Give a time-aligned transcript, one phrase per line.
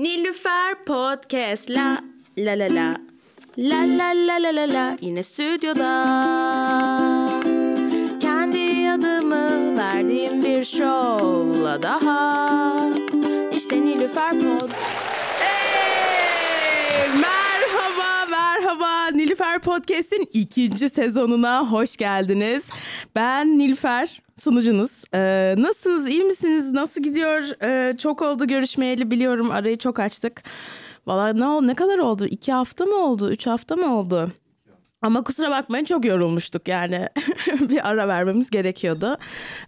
[0.00, 1.68] Nilüfer Podcast.
[1.68, 2.00] La
[2.36, 2.96] la la la.
[3.56, 4.96] La la la la la la.
[5.00, 5.90] Yine stüdyoda.
[8.20, 12.90] Kendi adımı verdiğim bir şovla daha.
[13.56, 14.70] İşte Nilüfer Pod
[19.60, 22.64] Podcast'in ikinci sezonuna hoş geldiniz.
[23.16, 25.02] Ben Nilüfer, sunucunuz.
[25.14, 26.72] Ee, nasılsınız, iyi misiniz?
[26.72, 27.62] Nasıl gidiyor?
[27.62, 29.50] Ee, çok oldu görüşmeyeli biliyorum.
[29.50, 30.42] Arayı çok açtık.
[31.06, 32.26] Valla ne, ne kadar oldu?
[32.26, 33.30] İki hafta mı oldu?
[33.32, 34.32] Üç hafta mı oldu?
[35.02, 37.08] Ama kusura bakmayın çok yorulmuştuk yani
[37.60, 39.16] bir ara vermemiz gerekiyordu.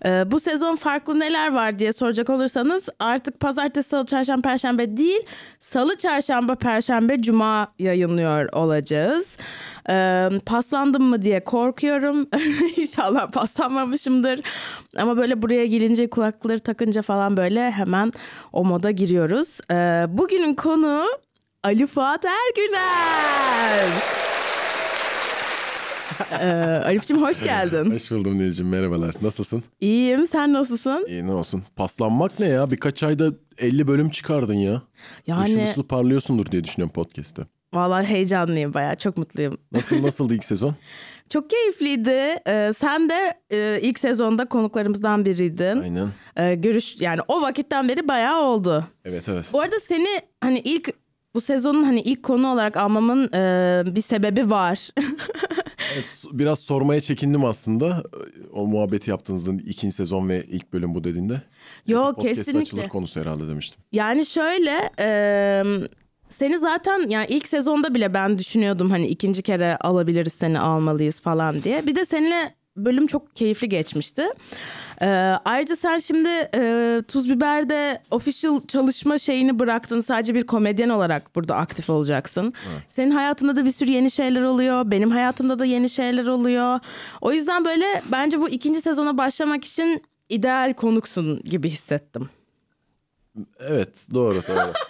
[0.05, 5.21] Ee, bu sezon farklı neler var diye soracak olursanız artık pazartesi, salı, çarşamba, perşembe değil
[5.61, 9.37] salı, çarşamba, perşembe, cuma yayınlıyor olacağız.
[9.91, 12.29] Ee, paslandım mı diye korkuyorum.
[12.77, 14.41] İnşallah paslanmamışımdır.
[14.97, 18.13] Ama böyle buraya gelince kulaklıkları takınca falan böyle hemen
[18.53, 19.59] o moda giriyoruz.
[19.71, 21.07] Ee, bugünün konu
[21.65, 24.32] Ali Fuat Ergüner.
[26.41, 26.45] Ee,
[26.85, 27.91] Arif'cim hoş geldin.
[27.95, 29.15] Hoş buldum Nilcim merhabalar.
[29.23, 29.63] Nasılsın?
[29.81, 31.07] İyiyim sen nasılsın?
[31.09, 31.63] İyi ne olsun.
[31.77, 32.71] Paslanmak ne ya?
[32.71, 34.83] Birkaç ayda 50 bölüm çıkardın ya.
[35.27, 37.43] Yani Işıl ışıl parlıyorsundur diye düşünüyorum podcast'te.
[37.75, 39.59] vallahi heyecanlıyım bayağı çok mutluyum.
[39.73, 40.75] Nasıl nasıldı ilk sezon?
[41.29, 42.37] Çok keyifliydi.
[42.47, 45.81] Ee, sen de e, ilk sezonda konuklarımızdan biriydin.
[45.83, 46.09] Aynen.
[46.37, 48.85] Ee, görüş yani o vakitten beri bayağı oldu.
[49.05, 49.47] Evet evet.
[49.53, 50.91] Bu arada seni hani ilk
[51.35, 54.89] bu sezonun hani ilk konu olarak almamın e, bir sebebi var.
[55.95, 58.03] S- Biraz sormaya çekindim aslında.
[58.53, 61.43] O muhabbeti yaptığınızda ikinci sezon ve ilk bölüm bu dediğinde.
[61.87, 62.61] Yok, kesinlikle.
[62.61, 63.81] açılır konusu herhalde demiştim.
[63.93, 65.09] Yani şöyle e,
[66.29, 71.63] seni zaten yani ilk sezonda bile ben düşünüyordum hani ikinci kere alabiliriz seni almalıyız falan
[71.63, 71.87] diye.
[71.87, 74.27] Bir de seninle bölüm çok keyifli geçmişti.
[75.03, 75.07] E,
[75.45, 80.01] ayrıca sen şimdi e, Tuz Biber'de official çalışma şeyini bıraktın.
[80.01, 82.55] Sadece bir komedyen olarak burada aktif olacaksın.
[82.89, 84.91] Senin hayatında da bir sürü yeni şeyler oluyor.
[84.91, 86.81] Benim hayatımda da yeni şeyler oluyor.
[87.21, 92.29] O yüzden böyle bence bu ikinci sezona başlamak için ideal konuksun gibi hissettim.
[93.61, 94.73] Evet doğru doğru.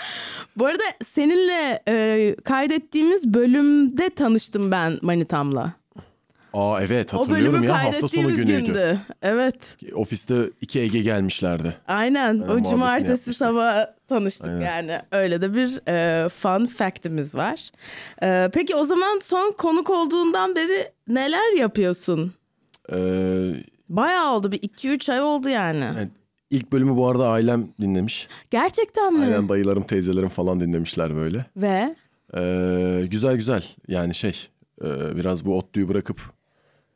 [0.56, 5.72] Bu arada seninle e, kaydettiğimiz bölümde tanıştım ben Manitam'la.
[6.54, 8.66] Aa evet hatırlıyorum ya hafta sonu günüydü.
[8.66, 8.98] gündü.
[9.22, 9.76] Evet.
[9.94, 11.76] Ofiste iki Ege gelmişlerdi.
[11.88, 12.36] Aynen.
[12.36, 13.36] muhabbetini o cumartesi yapmıştık.
[13.36, 14.60] sabah tanıştık Aynen.
[14.60, 15.00] yani.
[15.12, 17.70] Öyle de bir e, fun fact'imiz var.
[18.22, 22.32] E, peki o zaman son konuk olduğundan beri neler yapıyorsun?
[22.92, 23.52] Ee,
[23.88, 24.52] Bayağı oldu.
[24.52, 25.84] Bir 2-3 ay oldu yani.
[25.96, 26.08] evet,
[26.50, 28.28] ilk bölümü bu arada ailem dinlemiş.
[28.50, 29.24] Gerçekten mi?
[29.24, 31.46] Aynen dayılarım teyzelerim falan dinlemişler böyle.
[31.56, 31.94] Ve
[32.36, 34.48] Ee, güzel güzel yani şey
[34.84, 36.20] e, biraz bu ODTÜ'yü bırakıp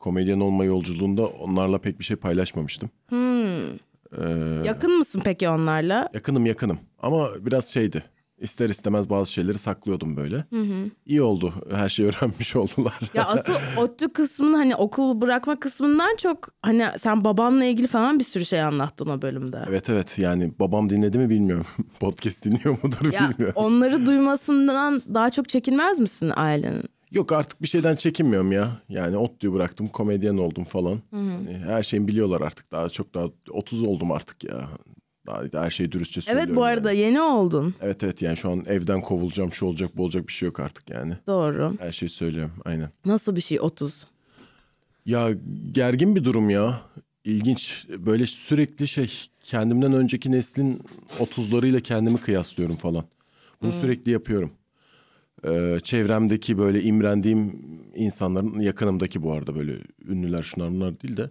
[0.05, 2.91] komedyen olma yolculuğunda onlarla pek bir şey paylaşmamıştım.
[3.09, 3.75] hmm,
[4.19, 6.09] Ee, yakın mısın peki onlarla?
[6.15, 8.03] yakınım yakınım ama biraz şeydi
[8.39, 10.45] ister istemez bazı şeyleri saklıyordum böyle.
[11.07, 12.95] İyi oldu her şeyi öğrenmiş oldular.
[13.15, 18.25] Ya asıl ODTÜ kısmının hani okul bırakma kısmından çok hani sen babanla ilgili falan bir
[18.25, 19.65] sürü şey anlattın o bölümde.
[19.69, 21.67] evet evet yani babam dinledi mi bilmiyorum.
[22.01, 23.55] Podcast dinliyor mudur Ya bilmiyorum.
[23.57, 26.85] onları duymasından daha çok çekinmez misin ailenin?
[27.15, 28.81] Yok artık bir şeyden çekinmiyorum ya.
[28.89, 31.01] Yani ODTÜ'yü bıraktım komedyen oldum falan.
[31.11, 34.69] Hani her şeyi biliyorlar artık daha çok daha 30 oldum artık ya.
[35.27, 36.49] Daha her şeyi dürüstçe söylüyorum.
[36.49, 37.01] Evet bu arada yani.
[37.05, 37.75] yeni oldun.
[37.81, 40.91] Evet evet yani şu an evden kovulacağım şu olacak bu olacak bir şey yok artık
[40.91, 41.17] yani.
[41.27, 41.75] Doğru.
[41.79, 42.91] Her şeyi söylüyorum aynen.
[43.05, 44.07] Nasıl bir şey 30?
[45.07, 45.29] Ya
[45.73, 46.81] gergin bir durum ya.
[47.25, 47.87] İlginç.
[47.89, 50.83] Böyle sürekli şey kendimden önceki neslin
[51.21, 53.05] 30'larıyla kendimi kıyaslıyorum falan.
[53.63, 54.51] Bunu sürekli yapıyorum.
[55.49, 57.63] Ee, çevremdeki böyle imrendiğim
[57.95, 59.73] insanların yakınımdaki bu arada böyle
[60.09, 61.31] ünlüler şunlar bunlar değil de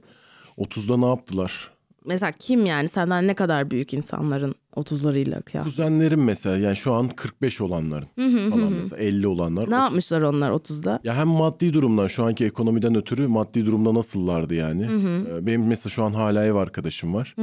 [0.58, 1.70] 30'da ne yaptılar?
[2.06, 5.66] Mesela kim yani senden ne kadar büyük insanların 30'larıyla kıyas?
[5.66, 8.08] Kuzenlerim mesela yani şu an 45 olanların
[8.50, 9.72] falan mesela 50 olanlar.
[9.72, 11.00] Ne yapmışlar onlar 30'da?
[11.04, 14.84] Ya hem maddi durumdan şu anki ekonomiden ötürü maddi durumda nasıllardı yani.
[15.30, 17.36] Ee, Benim mesela şu an hala ev arkadaşım var.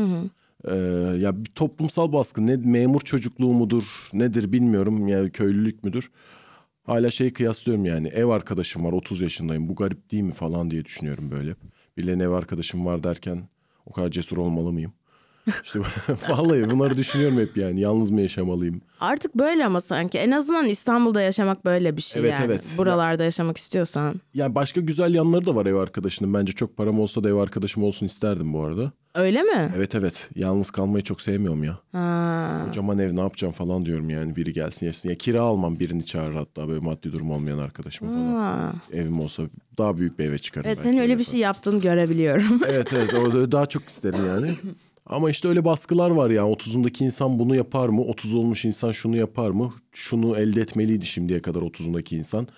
[0.64, 0.75] Ee,
[1.19, 6.11] ya bir toplumsal baskı ne memur çocukluğu mudur nedir bilmiyorum yani köylülük müdür.
[6.90, 10.84] Hala şeyi kıyaslıyorum yani ev arkadaşım var 30 yaşındayım bu garip değil mi falan diye
[10.84, 11.56] düşünüyorum böyle.
[11.96, 13.48] Birilerine ev arkadaşım var derken
[13.87, 14.92] o kadar cesur olmalı mıyım?
[15.64, 15.78] İşte
[16.28, 18.81] vallahi bunları düşünüyorum hep yani yalnız mı yaşamalıyım?
[19.00, 22.44] Artık böyle ama sanki en azından İstanbul'da yaşamak böyle bir şey Evet, yani.
[22.44, 22.64] evet.
[22.78, 24.14] Buralarda yaşamak istiyorsan.
[24.34, 26.34] Yani başka güzel yanları da var ev arkadaşının.
[26.34, 28.92] Bence çok param olsa da ev arkadaşım olsun isterdim bu arada.
[29.14, 29.72] Öyle mi?
[29.76, 30.28] Evet evet.
[30.34, 31.78] Yalnız kalmayı çok sevmiyorum ya.
[31.92, 32.62] Ha.
[32.66, 34.37] Kocaman ev ne yapacağım falan diyorum yani.
[34.37, 35.08] Biri gelsin yaşasın.
[35.08, 38.32] Ya kira almam birini çağırır hatta böyle maddi durum olmayan arkadaşıma falan.
[38.34, 38.72] Ha.
[38.92, 39.42] Evim olsa
[39.78, 40.66] daha büyük bir eve çıkarım.
[40.66, 42.60] Evet senin öyle bir şey yaptığını görebiliyorum.
[42.69, 44.54] Evet evet orada daha çok isterim yani.
[45.11, 46.43] Ama işte öyle baskılar var ya.
[46.43, 48.03] 30'undaki insan bunu yapar mı?
[48.03, 49.75] 30 olmuş insan şunu yapar mı?
[49.93, 52.49] Şunu elde etmeliydi şimdiye kadar 30'undaki insan.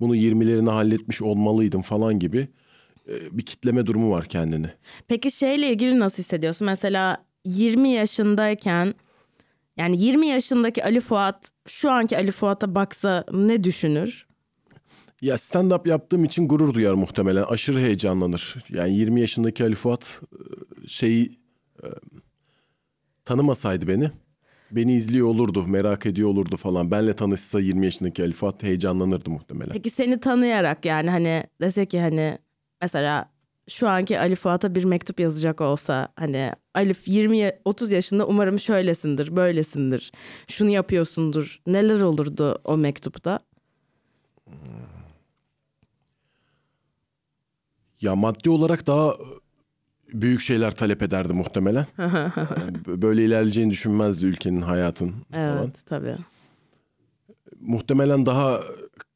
[0.00, 2.48] Bunu 20'lerine halletmiş olmalıydım falan gibi
[3.08, 4.66] e, bir kitleme durumu var kendini.
[5.08, 6.66] Peki şeyle ilgili nasıl hissediyorsun?
[6.66, 8.94] Mesela 20 yaşındayken
[9.76, 14.26] yani 20 yaşındaki Ali Fuat şu anki Ali Fuat'a baksa ne düşünür?
[15.22, 17.42] Ya stand-up yaptığım için gurur duyar muhtemelen.
[17.42, 18.54] Aşırı heyecanlanır.
[18.70, 21.43] Yani 20 yaşındaki Ali Fuat e, şeyi
[21.84, 21.88] e,
[23.24, 24.10] tanımasaydı beni
[24.70, 26.90] beni izliyor olurdu, merak ediyor olurdu falan.
[26.90, 29.72] Benle tanışsa 20 yaşındaki Ali Fuat heyecanlanırdı muhtemelen.
[29.72, 32.38] Peki seni tanıyarak yani hani dese ki hani
[32.82, 33.30] mesela
[33.68, 39.36] şu anki Ali Fuat'a bir mektup yazacak olsa hani Alif 20 30 yaşında umarım şöylesindir,
[39.36, 40.12] böylesindir.
[40.48, 41.60] Şunu yapıyorsundur.
[41.66, 43.38] Neler olurdu o mektupta?
[48.00, 49.14] Ya maddi olarak daha
[50.14, 51.86] büyük şeyler talep ederdi muhtemelen.
[51.98, 55.72] Yani Böyle ilerleyeceğini düşünmezdi ülkenin hayatın Evet, falan.
[55.86, 56.16] tabii.
[57.60, 58.60] Muhtemelen daha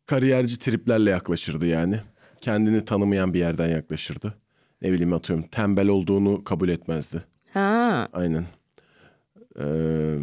[0.06, 2.00] kariyerci triplerle yaklaşırdı yani.
[2.40, 4.34] Kendini tanımayan bir yerden yaklaşırdı.
[4.82, 7.24] Ne bileyim atıyorum tembel olduğunu kabul etmezdi.
[7.54, 8.46] Ha, Aynen.
[9.60, 10.18] Ee,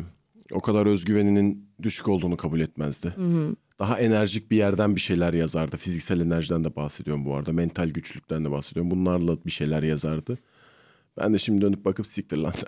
[0.54, 3.14] o kadar özgüveninin düşük olduğunu kabul etmezdi.
[3.80, 5.78] Daha enerjik bir yerden bir şeyler yazardı.
[5.78, 7.52] Fiziksel enerjiden de bahsediyorum bu arada.
[7.52, 8.92] Mental güçlükten de bahsediyorum.
[8.92, 10.38] Bunlarla bir şeyler yazardı.
[11.18, 12.54] Ben de şimdi dönüp bakıp siktir lan.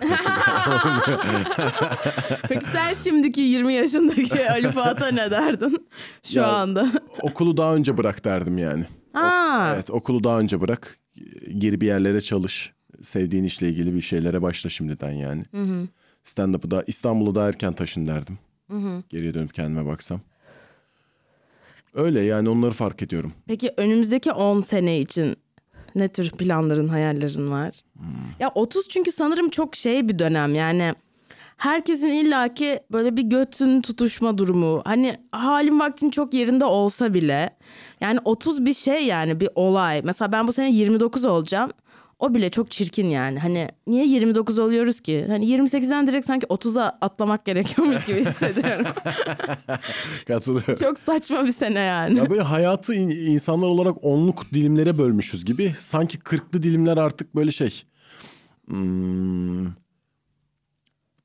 [2.48, 5.88] Peki sen şimdiki 20 yaşındaki Ali Fuat'a ne derdin
[6.22, 6.92] şu Ya- anda?
[7.22, 8.84] Okulu daha önce bırak derdim yani.
[9.12, 10.98] Ha, Evet okulu daha önce bırak.
[11.58, 12.72] Gir bir yerlere çalış.
[13.02, 15.44] Sevdiğin işle ilgili bir şeylere başla şimdiden yani.
[16.24, 18.38] Stand-up'ı da İstanbul'a da erken taşın derdim.
[19.08, 20.20] Geriye dönüp kendime baksam.
[21.94, 23.32] Öyle yani onları fark ediyorum.
[23.46, 25.36] Peki önümüzdeki 10 sene için
[25.94, 27.84] ne tür planların, hayallerin var?
[28.40, 30.94] Ya 30 çünkü sanırım çok şey bir dönem yani.
[31.56, 34.82] Herkesin illaki böyle bir götün tutuşma durumu.
[34.84, 37.56] Hani halin vaktin çok yerinde olsa bile.
[38.00, 40.00] Yani 30 bir şey yani bir olay.
[40.04, 41.70] Mesela ben bu sene 29 olacağım.
[42.18, 43.38] O bile çok çirkin yani.
[43.38, 45.24] Hani niye 29 oluyoruz ki?
[45.28, 48.86] Hani 28'den direkt sanki 30'a atlamak gerekiyormuş gibi hissediyorum.
[50.28, 50.74] Katılıyorum.
[50.74, 52.18] çok saçma bir sene yani.
[52.18, 55.74] Ya böyle hayatı in- insanlar olarak onluk dilimlere bölmüşüz gibi.
[55.80, 57.82] Sanki kırklı dilimler artık böyle şey.
[58.66, 59.66] Hmm,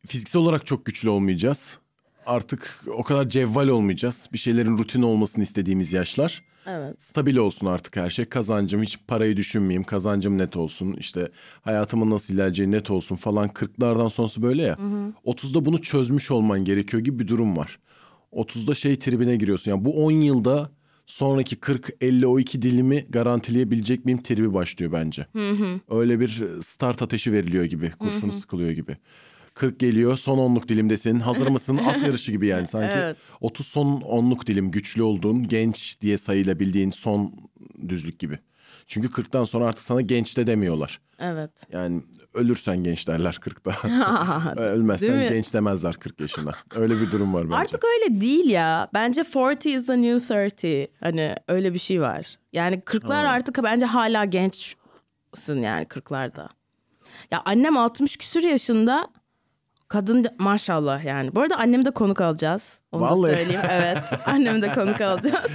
[0.07, 1.77] fiziksel olarak çok güçlü olmayacağız.
[2.25, 4.29] Artık o kadar cevval olmayacağız.
[4.33, 6.43] Bir şeylerin rutin olmasını istediğimiz yaşlar.
[6.65, 7.03] Evet.
[7.03, 8.25] Stabil olsun artık her şey.
[8.25, 9.83] Kazancım hiç parayı düşünmeyeyim.
[9.83, 10.95] Kazancım net olsun.
[10.99, 11.31] İşte
[11.61, 13.47] hayatımın nasıl ilerleyeceği net olsun falan.
[13.47, 14.73] 40'lardan sonrası böyle ya.
[15.25, 17.79] 30'da bunu çözmüş olman gerekiyor gibi bir durum var.
[18.31, 19.71] 30'da şey tribine giriyorsun.
[19.71, 20.71] Yani bu 10 yılda
[21.05, 25.27] sonraki 40 50 o iki dilimi garantileyebilecek miyim tribi başlıyor bence.
[25.89, 27.91] Öyle bir start ateşi veriliyor gibi.
[27.91, 28.97] Kurşun sıkılıyor gibi.
[29.53, 31.19] 40 geliyor son onluk dilimdesin.
[31.19, 31.77] Hazır mısın?
[31.77, 32.95] At yarışı gibi yani sanki.
[32.97, 33.17] Evet.
[33.41, 37.33] 30 son onluk dilim güçlü olduğun genç diye sayılabildiğin son
[37.89, 38.39] düzlük gibi.
[38.87, 40.99] Çünkü 40'tan sonra artık sana genç de demiyorlar.
[41.19, 41.51] Evet.
[41.71, 42.01] Yani
[42.33, 43.71] ölürsen genç derler 40'ta.
[44.55, 46.51] Değil Ölmezsen genç demezler 40 yaşında.
[46.75, 47.55] Öyle bir durum var bence.
[47.55, 48.89] Artık öyle değil ya.
[48.93, 50.87] Bence 40 is the new 30.
[50.99, 52.37] Hani öyle bir şey var.
[52.53, 54.77] Yani 40'lar artık bence hala gençsin
[55.61, 56.49] yani 40'larda.
[57.31, 59.07] Ya annem 60 küsür yaşında.
[59.93, 61.35] Kadın maşallah yani.
[61.35, 62.79] Bu arada annemi de konuk alacağız.
[62.93, 63.31] Onu Vallahi.
[63.31, 63.61] da söyleyeyim.
[63.71, 63.97] Evet.
[64.25, 65.51] Annemi de konuk alacağız.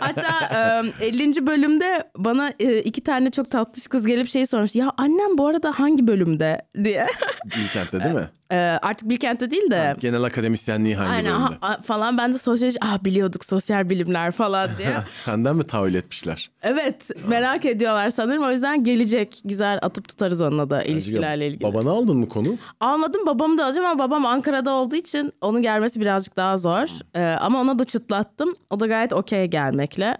[0.00, 1.46] Hatta e, 50.
[1.46, 4.74] bölümde bana e, iki tane çok tatlış kız gelip şey sormuş.
[4.74, 7.06] Ya annem bu arada hangi bölümde diye.
[7.44, 8.28] Bilkent'te değil mi?
[8.52, 9.94] E, artık Bilkent'te değil de.
[10.00, 11.56] Genel akademisyenliği hangi Aynen bölümde?
[11.60, 14.96] ha- falan ben de sosyoloji ah biliyorduk sosyal bilimler falan diye.
[15.24, 16.50] Senden mi tahayyül etmişler?
[16.62, 16.96] evet
[17.28, 21.62] merak ediyorlar sanırım o yüzden gelecek güzel atıp tutarız onunla da ilişkilerle ilgili.
[21.62, 22.56] Babanı aldın mı konu?
[22.80, 26.81] Almadım babamı da alacağım ama babam Ankara'da olduğu için onun gelmesi birazcık daha zor.
[27.14, 28.54] Ee, ama ona da çıtlattım.
[28.70, 30.16] O da gayet okey gelmekle.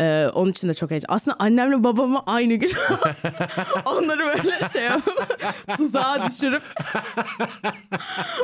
[0.00, 1.14] Ee, onun için de çok heyecan.
[1.14, 2.72] Aslında annemle babamı aynı gün
[3.84, 5.38] onları böyle şey yapıp
[5.76, 6.62] tuzağa düşürüp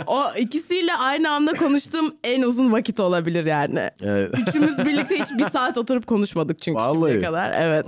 [0.07, 3.91] o ikisiyle aynı anda konuştuğum en uzun vakit olabilir yani.
[4.03, 4.35] Evet.
[4.49, 7.11] Üçümüz birlikte hiç bir saat oturup konuşmadık çünkü Vallahi.
[7.13, 7.53] şimdiye kadar.
[7.53, 7.87] Evet.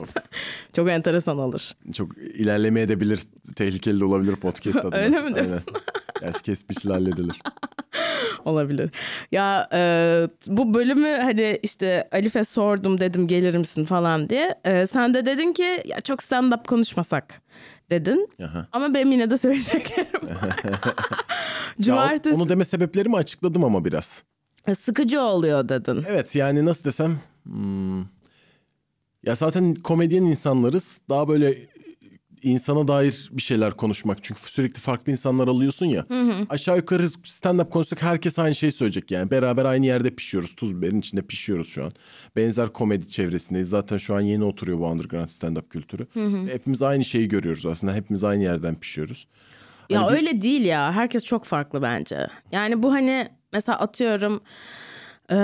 [0.76, 1.70] Çok enteresan olur.
[1.92, 3.20] Çok ilerleme edebilir,
[3.56, 4.96] tehlikeli de olabilir podcast adına.
[4.96, 5.52] Öyle mi diyorsun?
[5.52, 5.80] Aynen.
[6.20, 7.42] Gerçi kesmişle halledilir.
[8.44, 8.90] Olabilir.
[9.32, 9.80] Ya e,
[10.46, 14.54] bu bölümü hani işte Alif'e sordum dedim gelir misin falan diye.
[14.64, 17.42] E, sen de dedin ki ya çok stand up konuşmasak
[17.90, 18.28] dedin.
[18.44, 18.68] Aha.
[18.72, 20.56] Ama benim yine de söyleyeceklerim var.
[21.78, 24.22] Ya Cumartesi onu deme sebeplerimi açıkladım ama biraz.
[24.78, 26.04] sıkıcı oluyor dedin.
[26.08, 27.18] Evet yani nasıl desem...
[27.44, 28.00] hmm,
[29.22, 31.00] ya zaten komedyen insanlarız.
[31.08, 31.54] Daha böyle
[32.42, 34.18] insana dair bir şeyler konuşmak.
[34.24, 36.06] Çünkü sürekli farklı insanlar alıyorsun ya.
[36.48, 39.30] Aşağı yukarı stand-up konuşsak herkes aynı şeyi söyleyecek yani.
[39.30, 40.54] Beraber aynı yerde pişiyoruz.
[40.54, 41.92] Tuz biberin içinde pişiyoruz şu an.
[42.36, 43.68] Benzer komedi çevresindeyiz.
[43.68, 46.06] Zaten şu an yeni oturuyor bu underground stand-up kültürü.
[46.52, 47.94] Hepimiz aynı şeyi görüyoruz aslında.
[47.94, 49.26] Hepimiz aynı yerden pişiyoruz.
[49.90, 50.92] Ya Hani bir- öyle değil ya.
[50.92, 52.26] Herkes çok farklı bence.
[52.52, 54.40] Yani bu hani mesela atıyorum
[55.30, 55.36] eee,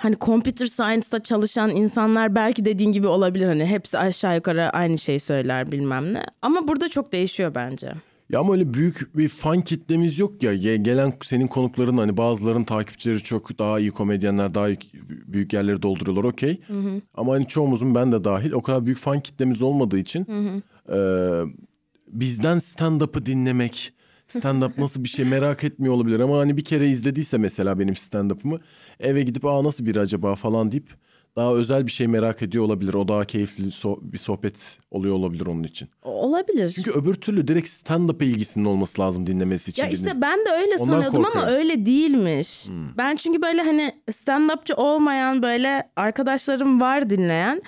[0.00, 5.20] hani computer science'da çalışan insanlar belki dediğin gibi olabilir hani hepsi aşağı yukarı aynı şeyi
[5.20, 6.24] söyler bilmem ne.
[6.42, 7.92] Ama burada çok değişiyor bence.
[8.30, 10.54] Ya ama öyle büyük bir fan kitlemiz yok ya.
[10.54, 15.82] Ge- Gelen senin konukların hani bazıların takipçileri çok daha iyi komedyenler, daha iyi- büyük yerleri
[15.82, 16.60] dolduruyorlar okey.
[17.14, 20.26] Ama hani çoğumuzun ben de dahil o kadar büyük fan kitlemiz olmadığı için
[20.92, 20.98] e,
[22.08, 23.92] bizden stand-up'ı dinlemek,
[24.28, 26.20] stand-up nasıl bir şey merak etmiyor olabilir.
[26.20, 28.60] Ama hani bir kere izlediyse mesela benim stand-up'ımı
[29.00, 30.90] eve gidip aa nasıl biri acaba falan deyip
[31.36, 32.94] daha özel bir şey merak ediyor olabilir.
[32.94, 35.88] O daha keyifli so- bir sohbet oluyor olabilir onun için.
[36.02, 36.72] Olabilir.
[36.74, 39.82] Çünkü öbür türlü direkt stand-up'a ilgisinin olması lazım dinlemesi için.
[39.82, 41.54] Ya işte ben de öyle Ondan sanıyordum ama korkuyorum.
[41.58, 42.66] öyle değilmiş.
[42.98, 47.62] Ben çünkü böyle hani stand-upçı olmayan böyle arkadaşlarım var dinleyen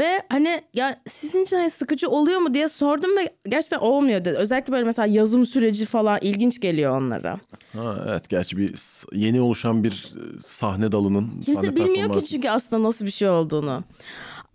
[0.00, 4.36] ve hani ya sizin için hani sıkıcı oluyor mu diye sordum ve gerçekten olmuyor dedi.
[4.36, 7.40] Özellikle böyle mesela yazım süreci falan ilginç geliyor onlara.
[7.76, 8.74] Ha, evet gerçi bir
[9.12, 13.28] yeni oluşan bir e, sahne dalının Kimse sahne bilmiyor ki çünkü aslında nasıl bir şey
[13.28, 13.84] olduğunu.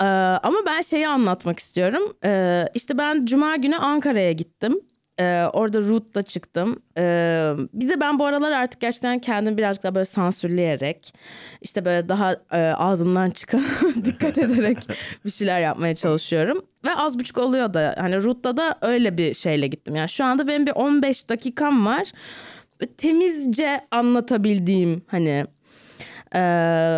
[0.01, 0.05] Ee,
[0.43, 2.13] ama ben şeyi anlatmak istiyorum.
[2.25, 4.79] Ee, işte ben cuma günü Ankara'ya gittim.
[5.19, 6.79] Ee, orada Root'ta çıktım.
[6.97, 11.13] Ee, bir de ben bu aralar artık gerçekten kendimi birazcık daha böyle sansürleyerek...
[11.61, 13.63] işte böyle daha e, ağzımdan çıkan
[14.05, 14.77] dikkat ederek
[15.25, 16.65] bir şeyler yapmaya çalışıyorum.
[16.85, 19.95] Ve az buçuk oluyor da hani Root'ta da öyle bir şeyle gittim.
[19.95, 22.11] Yani şu anda benim bir 15 dakikam var.
[22.97, 25.45] Temizce anlatabildiğim hani
[26.33, 26.39] ee,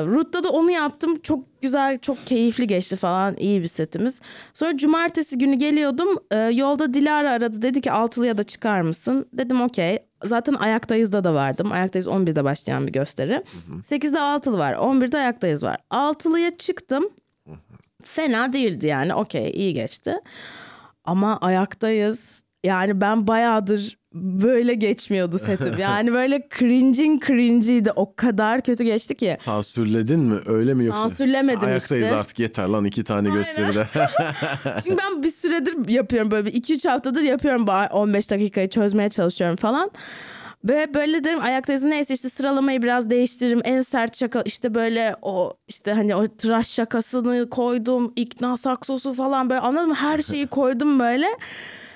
[0.05, 1.15] Root'ta da onu yaptım.
[1.19, 3.36] Çok güzel, çok keyifli geçti falan.
[3.38, 4.22] İyi bir setimiz.
[4.53, 6.07] Sonra cumartesi günü geliyordum.
[6.31, 7.62] Ee, yolda Dilara aradı.
[7.62, 9.25] Dedi ki Altılı'ya da çıkar mısın?
[9.34, 10.00] Dedim okey.
[10.24, 11.72] Zaten Ayaktayız'da da vardım.
[11.72, 13.43] Ayaktayız 11'de başlayan bir gösteri.
[13.81, 14.74] 8'de Altılı var.
[14.74, 15.77] 11'de Ayaktayız var.
[15.89, 17.10] Altılı'ya çıktım.
[18.03, 19.13] Fena değildi yani.
[19.15, 20.15] Okey iyi geçti.
[21.03, 22.43] Ama ayaktayız.
[22.64, 25.78] Yani ben bayağıdır böyle geçmiyordu setim.
[25.80, 27.92] Yani böyle cringe'in cringe'iydi.
[27.96, 29.38] O kadar kötü geçti ki.
[29.40, 31.02] Sansürledin mi öyle mi yoksa?
[31.02, 32.16] Sansürlemedim Ayaktayız işte.
[32.16, 33.88] artık yeter lan iki tane gösteride.
[34.84, 37.66] Çünkü ben bir süredir yapıyorum böyle 2-3 haftadır yapıyorum.
[37.66, 39.92] Ba- 15 dakikayı çözmeye çalışıyorum falan.
[40.64, 43.62] Ve böyle dedim ayaktayız neyse işte sıralamayı biraz değiştiririm.
[43.64, 48.14] En sert şaka işte böyle o işte hani o tıraş şakasını koydum.
[48.16, 49.96] ikna saksosu falan böyle anladın mı?
[49.96, 51.26] Her şeyi koydum böyle.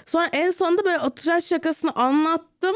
[0.05, 2.75] Sonra en sonunda böyle o şakasını anlattım.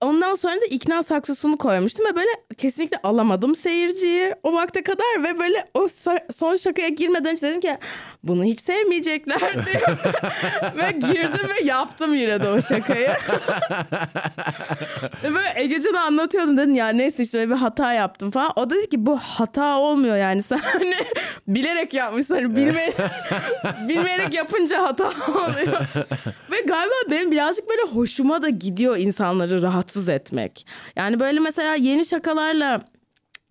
[0.00, 5.38] Ondan sonra da ikna saksosunu koymuştum ve böyle kesinlikle alamadım seyirciyi o vakte kadar ve
[5.38, 5.88] böyle o
[6.32, 7.78] son şakaya girmeden önce dedim ki
[8.22, 9.80] bunu hiç sevmeyeceklerdi.
[10.76, 13.08] ve girdim ve yaptım yine de o şakayı.
[15.24, 18.52] ve böyle Egecan'a anlatıyordum dedim ya neyse işte bir hata yaptım falan.
[18.56, 20.94] O dedi ki bu hata olmuyor yani sen hani
[21.48, 22.92] bilerek yapmışsın hani bilme,
[23.88, 25.80] bilmeyerek yapınca hata oluyor.
[26.50, 30.66] Ve galiba benim birazcık böyle hoşuma da gidiyor insanları rahatsız etmek.
[30.96, 32.80] Yani böyle mesela yeni şakalarla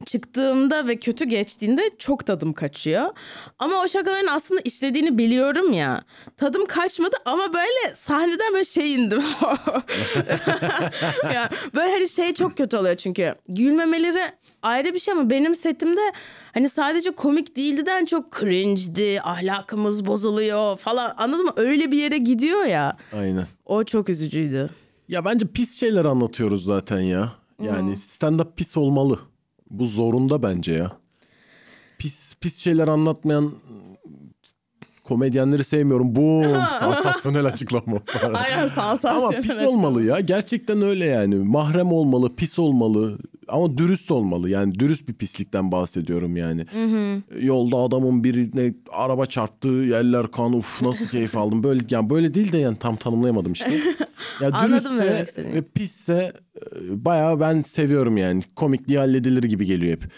[0.05, 3.09] çıktığımda ve kötü geçtiğinde çok tadım kaçıyor.
[3.59, 6.03] Ama o şakaların aslında işlediğini biliyorum ya.
[6.37, 9.21] Tadım kaçmadı ama böyle sahneden böyle şey indim.
[11.33, 13.35] ya böyle hani şey çok kötü oluyor çünkü.
[13.49, 14.23] Gülmemeleri
[14.61, 16.13] ayrı bir şey ama benim setimde
[16.53, 21.13] hani sadece komik değildiden çok cringe'di, ahlakımız bozuluyor falan.
[21.17, 21.53] Anladın mı?
[21.55, 22.97] Öyle bir yere gidiyor ya.
[23.13, 23.47] Aynen.
[23.65, 24.69] O çok üzücüydü.
[25.07, 27.31] Ya bence pis şeyler anlatıyoruz zaten ya.
[27.63, 29.19] Yani stand-up pis olmalı.
[29.69, 30.91] Bu zorunda bence ya.
[31.97, 33.51] Pis pis şeyler anlatmayan
[35.03, 36.15] komedyenleri sevmiyorum.
[36.15, 36.43] Bu
[36.79, 38.01] sansasyonel açıklama.
[38.33, 39.41] Aynen Ama sansasyonel.
[39.41, 40.19] pis olmalı ya.
[40.19, 41.35] Gerçekten öyle yani.
[41.35, 43.17] Mahrem olmalı, pis olmalı.
[43.47, 44.49] Ama dürüst olmalı.
[44.49, 46.65] Yani dürüst bir pislikten bahsediyorum yani.
[47.39, 51.63] Yolda adamın birine araba çarptı, yerler kan, uf nasıl keyif aldım.
[51.63, 53.81] Böyle yani böyle değil de yani tam tanımlayamadım işte.
[54.41, 58.43] Ya dürüstse ve pisse e, bayağı ben seviyorum yani.
[58.55, 60.11] Komikliği halledilir gibi geliyor hep.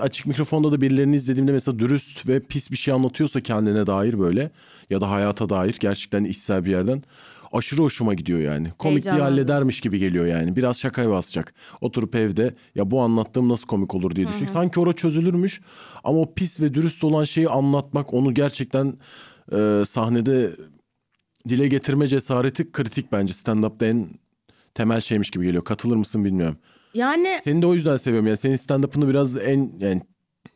[0.00, 4.50] Açık mikrofonda da birilerini izlediğimde mesela dürüst ve pis bir şey anlatıyorsa kendine dair böyle
[4.90, 7.02] ya da hayata dair gerçekten içsel bir yerden
[7.52, 8.70] aşırı hoşuma gidiyor yani.
[8.78, 9.24] Komikliği Heyecanlandım.
[9.38, 10.56] halledermiş gibi geliyor yani.
[10.56, 11.54] Biraz şakaya basacak.
[11.80, 14.50] Oturup evde ya bu anlattığım nasıl komik olur diye düşünecek.
[14.50, 15.60] Sanki orada çözülürmüş
[16.04, 18.94] ama o pis ve dürüst olan şeyi anlatmak onu gerçekten
[19.52, 20.50] e, sahnede
[21.48, 23.32] dile getirme cesareti kritik bence.
[23.32, 24.08] Stand-up'ta en
[24.74, 25.64] temel şeymiş gibi geliyor.
[25.64, 26.56] Katılır mısın bilmiyorum.
[26.94, 28.26] Yani Seni de o yüzden seviyorum.
[28.26, 30.02] Yani senin stand-up'ını biraz en yani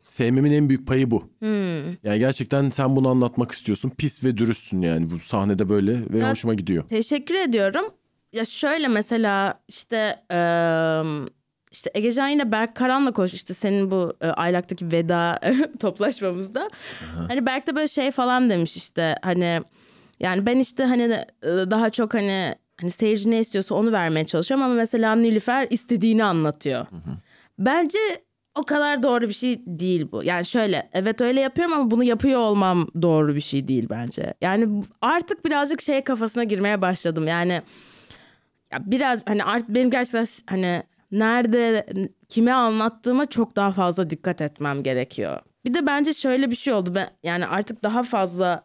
[0.03, 1.29] sevmemin en büyük payı bu.
[1.39, 3.89] hmm, Yani gerçekten sen bunu anlatmak istiyorsun.
[3.89, 6.87] Pis ve dürüstsün yani bu sahnede böyle ve Ya- hoşuma gidiyor.
[6.87, 7.85] Teşekkür ediyorum.
[8.33, 11.03] Ya şöyle mesela işte eee,
[11.71, 15.39] işte Egecan yine Berk Karan'la koş işte senin bu e, aylaktaki veda
[15.79, 16.69] toplaşmamızda.
[17.27, 19.61] Hani Berk de böyle şey falan demiş işte hani
[20.19, 24.65] yani ben işte hani e, daha çok hani hani seyirci ne istiyorsa onu vermeye çalışıyorum
[24.65, 26.85] ama mesela Nilüfer istediğini anlatıyor.
[27.59, 27.99] Bence
[28.55, 30.23] o kadar doğru bir şey değil bu.
[30.23, 34.33] Yani şöyle evet öyle yapıyorum ama bunu yapıyor olmam doğru bir şey değil bence.
[34.41, 37.27] Yani artık birazcık şey kafasına girmeye başladım.
[37.27, 37.61] Yani
[38.71, 41.85] ya biraz hani artık benim gerçekten hani nerede
[42.29, 45.39] kime anlattığıma çok daha fazla dikkat etmem gerekiyor.
[45.65, 46.95] Bir de bence şöyle bir şey oldu.
[46.95, 48.63] Ben yani artık daha fazla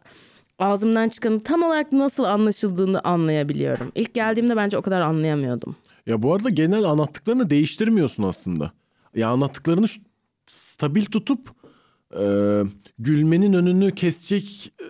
[0.59, 3.91] ağzımdan çıkanın tam olarak nasıl anlaşıldığını anlayabiliyorum.
[3.95, 5.75] İlk geldiğimde bence o kadar anlayamıyordum.
[6.07, 8.71] Ya bu arada genel anlattıklarını değiştirmiyorsun aslında.
[9.15, 9.85] Ya anlattıklarını
[10.47, 11.49] stabil tutup
[12.19, 12.23] e,
[12.99, 14.85] gülmenin önünü kesecek e,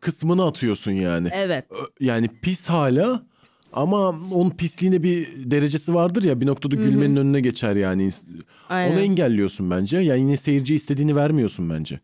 [0.00, 1.28] kısmını atıyorsun yani.
[1.32, 1.64] Evet.
[2.00, 3.26] Yani pis hala
[3.72, 8.10] ama onun pisliğine bir derecesi vardır ya bir noktada gülmenin önüne geçer yani.
[8.68, 8.92] Aynen.
[8.92, 9.98] Onu engelliyorsun bence.
[9.98, 12.00] Yani yine seyirciye istediğini vermiyorsun bence.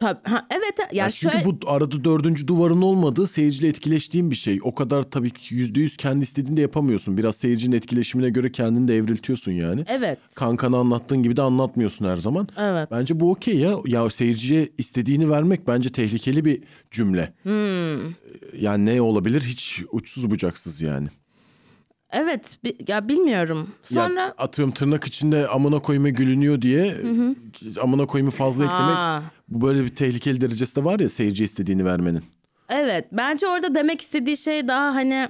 [0.00, 0.20] Tabii.
[0.22, 0.78] Ha, evet.
[0.78, 1.44] Ya, Ya çünkü şöyle...
[1.44, 4.58] bu arada dördüncü duvarın olmadığı seyirciyle etkileştiğin bir şey.
[4.62, 7.16] O kadar tabii ki yüzde yüz kendi istediğinde yapamıyorsun.
[7.16, 9.84] Biraz seyircinin etkileşimine göre kendini de evriltiyorsun yani.
[9.88, 10.18] Evet.
[10.34, 12.48] Kankana anlattığın gibi de anlatmıyorsun her zaman.
[12.58, 12.88] Evet.
[12.90, 13.76] Bence bu okey ya.
[13.86, 17.32] Ya seyirciye istediğini vermek bence tehlikeli bir cümle.
[17.42, 18.12] Hmm.
[18.60, 19.40] Yani ne olabilir?
[19.40, 21.08] Hiç uçsuz bucaksız yani.
[22.12, 22.58] Evet.
[22.64, 23.70] bi- ya bilmiyorum.
[23.82, 24.20] Sonra...
[24.20, 26.96] Ya atıyorum tırnak içinde amına koyma gülünüyor diye
[27.82, 28.96] amına koymayı fazla eklemek.
[28.96, 29.22] Ha.
[29.48, 32.22] Bu böyle bir tehlikeli derecesi de var ya seyirciye istediğini vermenin.
[32.68, 35.28] Evet bence orada demek istediği şey daha hani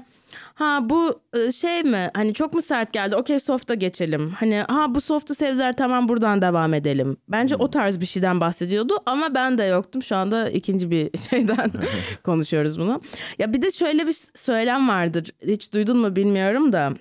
[0.55, 4.31] ha bu e, şey mi hani çok mu sert geldi okey soft'a geçelim.
[4.31, 7.17] Hani ha bu soft'u sevdiler tamam buradan devam edelim.
[7.29, 11.73] Bence o tarz bir şeyden bahsediyordu ama ben de yoktum şu anda ikinci bir şeyden
[12.25, 13.01] konuşuyoruz bunu.
[13.39, 16.93] Ya bir de şöyle bir söylem vardır hiç duydun mu bilmiyorum da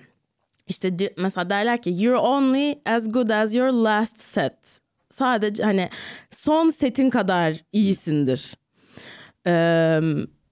[0.68, 4.80] işte mesela derler ki you're only as good as your last set.
[5.10, 5.88] Sadece hani
[6.30, 8.54] son setin kadar iyisindir.
[9.46, 10.00] Ee,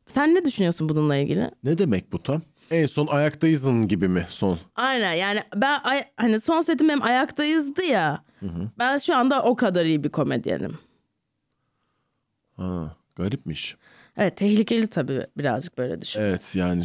[0.06, 1.50] sen ne düşünüyorsun bununla ilgili?
[1.64, 2.42] Ne demek bu tam?
[2.70, 4.58] En son ayaktayızın gibi mi son?
[4.76, 8.24] Aynen yani ben ay- hani son setim benim ayaktayızdı ya.
[8.78, 10.78] Ben şu anda o kadar iyi bir komedyenim.
[12.56, 13.76] Ha, garipmiş.
[14.16, 16.20] Evet tehlikeli tabii birazcık böyle düşün.
[16.20, 16.84] Evet yani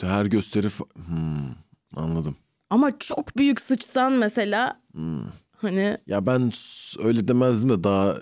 [0.00, 0.66] her gösteri...
[0.66, 1.54] fa- Hmm,
[1.96, 2.36] anladım.
[2.70, 4.80] Ama çok büyük sıçsan mesela
[5.62, 6.52] hani Ya ben
[7.02, 8.18] öyle demezdim de daha e,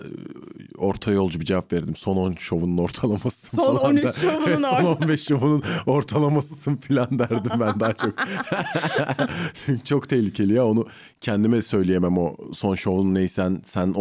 [0.77, 1.95] orta yolcu bir cevap verdim.
[1.95, 7.51] Son 10 şovunun ortalaması Son falan 13 da- şovunun Son 15 şovunun ortalamasısın falan derdim
[7.59, 8.13] ben daha çok.
[9.65, 10.85] Çünkü çok tehlikeli ya onu
[11.21, 13.93] kendime söyleyemem o son şovun neysen sen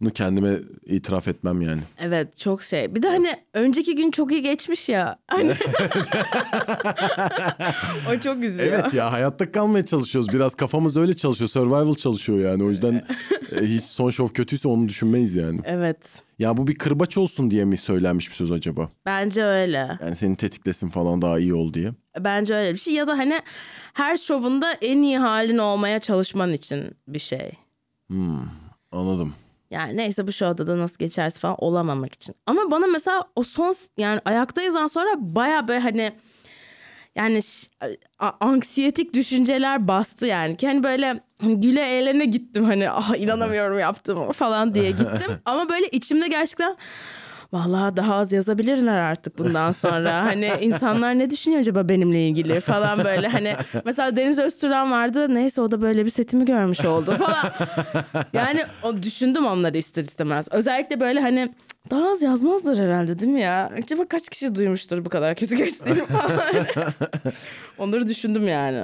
[0.00, 1.80] olsun kendime itiraf etmem yani.
[1.98, 2.94] evet çok şey.
[2.94, 5.18] Bir de hani önceki gün çok iyi geçmiş ya.
[5.26, 5.50] Hani
[8.10, 8.72] o çok üzüyor.
[8.72, 10.32] Evet ya hayatta kalmaya çalışıyoruz.
[10.32, 11.48] Biraz kafamız öyle çalışıyor.
[11.48, 12.64] Survival çalışıyor yani.
[12.64, 13.04] O yüzden
[13.60, 15.60] e, hiç son şov kötüyse onu düşünmeyiz yani.
[15.64, 15.98] Evet.
[16.38, 18.90] Ya bu bir kırbaç olsun diye mi söylenmiş bir söz acaba?
[19.06, 19.98] Bence öyle.
[20.00, 21.92] Yani seni tetiklesin falan daha iyi ol diye.
[22.20, 23.40] Bence öyle bir şey ya da hani
[23.94, 27.52] her şovunda en iyi halin olmaya çalışman için bir şey.
[28.92, 29.34] Anladım.
[29.70, 32.34] Yani neyse bu şovda da nasıl geçerse falan olamamak için.
[32.46, 36.12] Ama bana mesela o son yani ayaktayızdan sonra baya böyle hani
[37.16, 37.40] yani
[38.40, 40.56] anksiyetik düşünceler bastı yani.
[40.56, 45.30] Ki hani böyle hani güle eğlene gittim hani ah inanamıyorum yaptım falan diye gittim.
[45.44, 46.76] Ama böyle içimde gerçekten
[47.52, 50.16] Vallahi daha az yazabilirler artık bundan sonra.
[50.26, 53.28] Hani insanlar ne düşünüyor acaba benimle ilgili falan böyle.
[53.28, 55.34] Hani mesela Deniz Öztürk'ün vardı.
[55.34, 57.52] Neyse o da böyle bir setimi görmüş oldu falan.
[58.32, 60.48] Yani o düşündüm onları ister istemez.
[60.50, 61.54] Özellikle böyle hani
[61.90, 63.70] daha az yazmazlar herhalde değil mi ya?
[63.82, 66.40] Acaba kaç kişi duymuştur bu kadar kötü geçtiğini falan.
[67.78, 68.80] Onları düşündüm yani.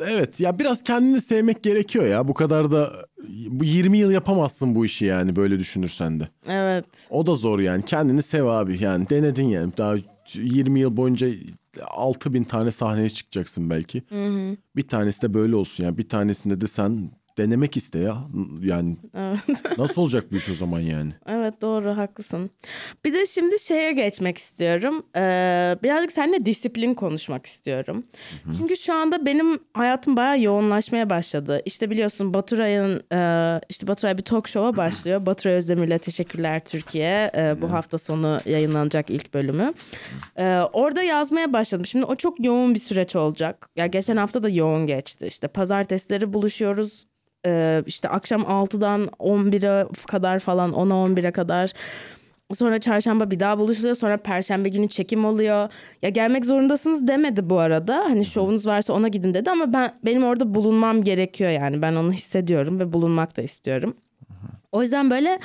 [0.00, 2.28] Evet ya biraz kendini sevmek gerekiyor ya.
[2.28, 2.92] Bu kadar da
[3.48, 6.28] bu 20 yıl yapamazsın bu işi yani böyle düşünürsen de.
[6.48, 6.86] Evet.
[7.10, 7.84] O da zor yani.
[7.84, 9.08] Kendini sev abi yani.
[9.10, 9.72] Denedin yani.
[9.78, 9.94] Daha
[10.34, 11.28] 20 yıl boyunca
[11.86, 14.02] 6000 tane sahneye çıkacaksın belki.
[14.76, 15.98] Bir tanesi de böyle olsun yani.
[15.98, 18.16] Bir tanesinde de sen denemek iste ya.
[18.62, 18.96] Yani
[19.78, 21.12] nasıl olacak bu iş o zaman yani?
[21.28, 22.50] Evet doğru haklısın.
[23.04, 25.06] Bir de şimdi şeye geçmek istiyorum.
[25.16, 28.04] Ee, birazcık seninle disiplin konuşmak istiyorum.
[28.58, 31.62] Çünkü şu anda benim hayatım bayağı yoğunlaşmaya başladı.
[31.64, 35.26] İşte biliyorsun Baturay'ın e, işte Baturay bir talk show'a başlıyor.
[35.26, 37.30] Baturay Özdemir'le Teşekkürler Türkiye.
[37.36, 39.74] E, bu hafta sonu yayınlanacak ilk bölümü.
[40.36, 41.86] E, orada yazmaya başladım.
[41.86, 43.68] Şimdi o çok yoğun bir süreç olacak.
[43.76, 45.26] Ya geçen hafta da yoğun geçti.
[45.26, 47.06] İşte pazartesileri buluşuyoruz
[47.46, 51.72] e, işte akşam 6'dan 11'e kadar falan 10'a 11'e kadar
[52.54, 53.94] Sonra çarşamba bir daha buluşuluyor.
[53.94, 55.68] Sonra perşembe günü çekim oluyor.
[56.02, 57.96] Ya gelmek zorundasınız demedi bu arada.
[57.96, 61.82] Hani şovunuz varsa ona gidin dedi ama ben benim orada bulunmam gerekiyor yani.
[61.82, 63.96] Ben onu hissediyorum ve bulunmak da istiyorum.
[64.72, 65.38] O yüzden böyle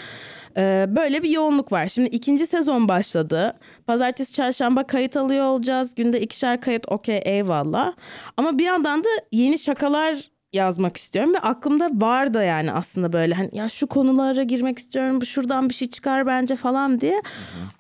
[0.58, 1.88] e, böyle bir yoğunluk var.
[1.88, 3.54] Şimdi ikinci sezon başladı.
[3.88, 5.96] Pazartesi, çarşamba kayıt alıyor olacağız.
[5.96, 7.94] Günde ikişer kayıt okey eyvallah.
[8.38, 13.34] Ama bir yandan da yeni şakalar yazmak istiyorum ve aklımda var da yani aslında böyle
[13.34, 17.22] hani ya şu konulara girmek istiyorum şuradan bir şey çıkar bence falan diye.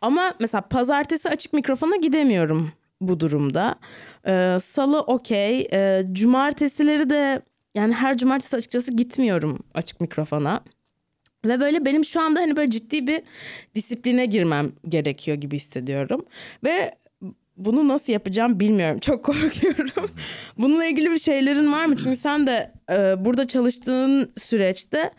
[0.01, 3.75] Ama mesela pazartesi açık mikrofona gidemiyorum bu durumda.
[4.27, 5.67] Ee, Salı okey.
[5.73, 7.41] Ee, cumartesileri de
[7.75, 10.61] yani her cumartesi açıkçası gitmiyorum açık mikrofona.
[11.45, 13.21] Ve böyle benim şu anda hani böyle ciddi bir
[13.75, 16.25] disipline girmem gerekiyor gibi hissediyorum.
[16.63, 16.95] Ve
[17.57, 18.99] bunu nasıl yapacağım bilmiyorum.
[18.99, 20.11] Çok korkuyorum.
[20.57, 21.97] Bununla ilgili bir şeylerin var mı?
[21.97, 25.11] Çünkü sen de e, burada çalıştığın süreçte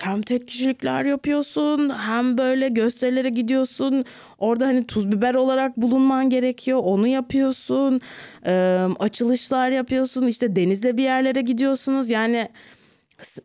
[0.00, 4.04] hem tek kişilikler yapıyorsun hem böyle gösterilere gidiyorsun.
[4.38, 6.80] Orada hani tuz biber olarak bulunman gerekiyor.
[6.84, 8.00] Onu yapıyorsun.
[8.46, 8.52] E,
[8.98, 10.26] açılışlar yapıyorsun.
[10.26, 12.10] İşte denizde bir yerlere gidiyorsunuz.
[12.10, 12.48] Yani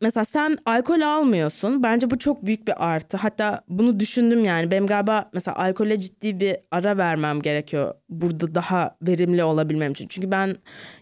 [0.01, 1.83] mesela sen alkol almıyorsun.
[1.83, 3.17] Bence bu çok büyük bir artı.
[3.17, 4.71] Hatta bunu düşündüm yani.
[4.71, 7.93] Benim galiba mesela alkole ciddi bir ara vermem gerekiyor.
[8.09, 10.07] Burada daha verimli olabilmem için.
[10.07, 10.55] Çünkü ben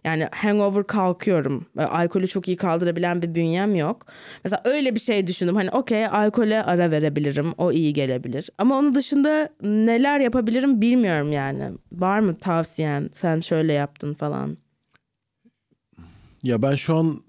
[0.04, 1.66] yani hangover kalkıyorum.
[1.78, 4.06] Alkolü çok iyi kaldırabilen bir bünyem yok.
[4.44, 5.56] Mesela öyle bir şey düşündüm.
[5.56, 7.54] Hani okey alkole ara verebilirim.
[7.58, 8.50] O iyi gelebilir.
[8.58, 11.72] Ama onun dışında neler yapabilirim bilmiyorum yani.
[11.92, 13.10] Var mı tavsiyen?
[13.14, 14.58] Sen şöyle yaptın falan.
[16.44, 17.22] Ya ben şu an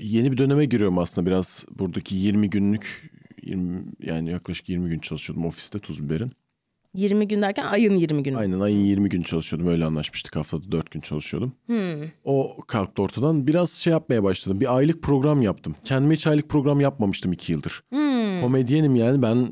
[0.00, 3.10] yeni bir döneme giriyorum aslında biraz buradaki 20 günlük
[3.42, 6.32] 20, yani yaklaşık 20 gün çalışıyordum ofiste Tuz Biber'in.
[6.94, 8.36] 20 gün derken ayın 20 günü.
[8.36, 11.52] Aynen ayın 20 gün çalışıyordum öyle anlaşmıştık haftada 4 gün çalışıyordum.
[11.66, 12.02] Hmm.
[12.24, 15.74] O kalktı ortadan biraz şey yapmaya başladım bir aylık program yaptım.
[15.84, 17.82] Kendime hiç aylık program yapmamıştım 2 yıldır.
[17.90, 18.40] Hmm.
[18.40, 19.48] Komedyenim yani ben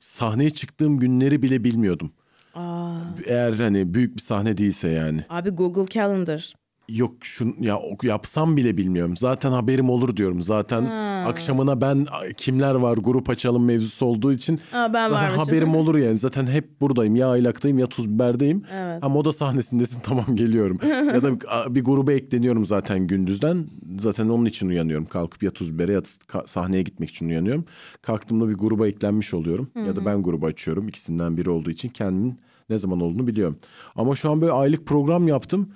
[0.00, 2.12] sahneye çıktığım günleri bile bilmiyordum.
[2.54, 2.98] Aa.
[3.26, 5.24] Eğer hani büyük bir sahne değilse yani.
[5.28, 6.54] Abi Google Calendar
[6.88, 9.16] yok şun ya yapsam bile bilmiyorum.
[9.16, 10.42] Zaten haberim olur diyorum.
[10.42, 11.24] Zaten ha.
[11.28, 16.18] akşamına ben kimler var grup açalım mevzusu olduğu için Aa, ben zaten haberim olur yani.
[16.18, 17.16] Zaten hep buradayım.
[17.16, 18.64] Ya aylaktayım ya tuz biberdeyim.
[18.72, 19.04] Evet.
[19.04, 20.78] Ama o da sahnesindesin tamam geliyorum.
[20.88, 23.66] ya da bir, bir gruba ekleniyorum zaten gündüzden.
[23.98, 25.06] Zaten onun için uyanıyorum.
[25.06, 26.02] Kalkıp ya tuz bibere ya
[26.46, 27.64] sahneye gitmek için uyanıyorum.
[28.02, 29.70] Kalktığımda bir gruba eklenmiş oluyorum.
[29.74, 29.86] Hı-hı.
[29.86, 30.88] Ya da ben grubu açıyorum.
[30.88, 32.38] İkisinden biri olduğu için kendimin
[32.70, 33.56] ne zaman olduğunu biliyorum.
[33.96, 35.68] Ama şu an böyle aylık program yaptım.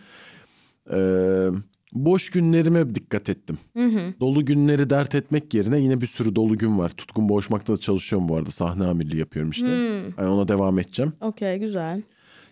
[0.90, 1.48] Ee,
[1.92, 3.58] boş günlerime dikkat ettim.
[3.76, 4.14] Hı hı.
[4.20, 6.88] Dolu günleri dert etmek yerine yine bir sürü dolu gün var.
[6.88, 8.50] Tutkun Boğuşmak'ta da çalışıyorum bu arada.
[8.50, 9.66] Sahne amirliği yapıyorum işte.
[9.66, 10.04] Hı.
[10.18, 11.12] Yani ona devam edeceğim.
[11.20, 12.02] Okey güzel.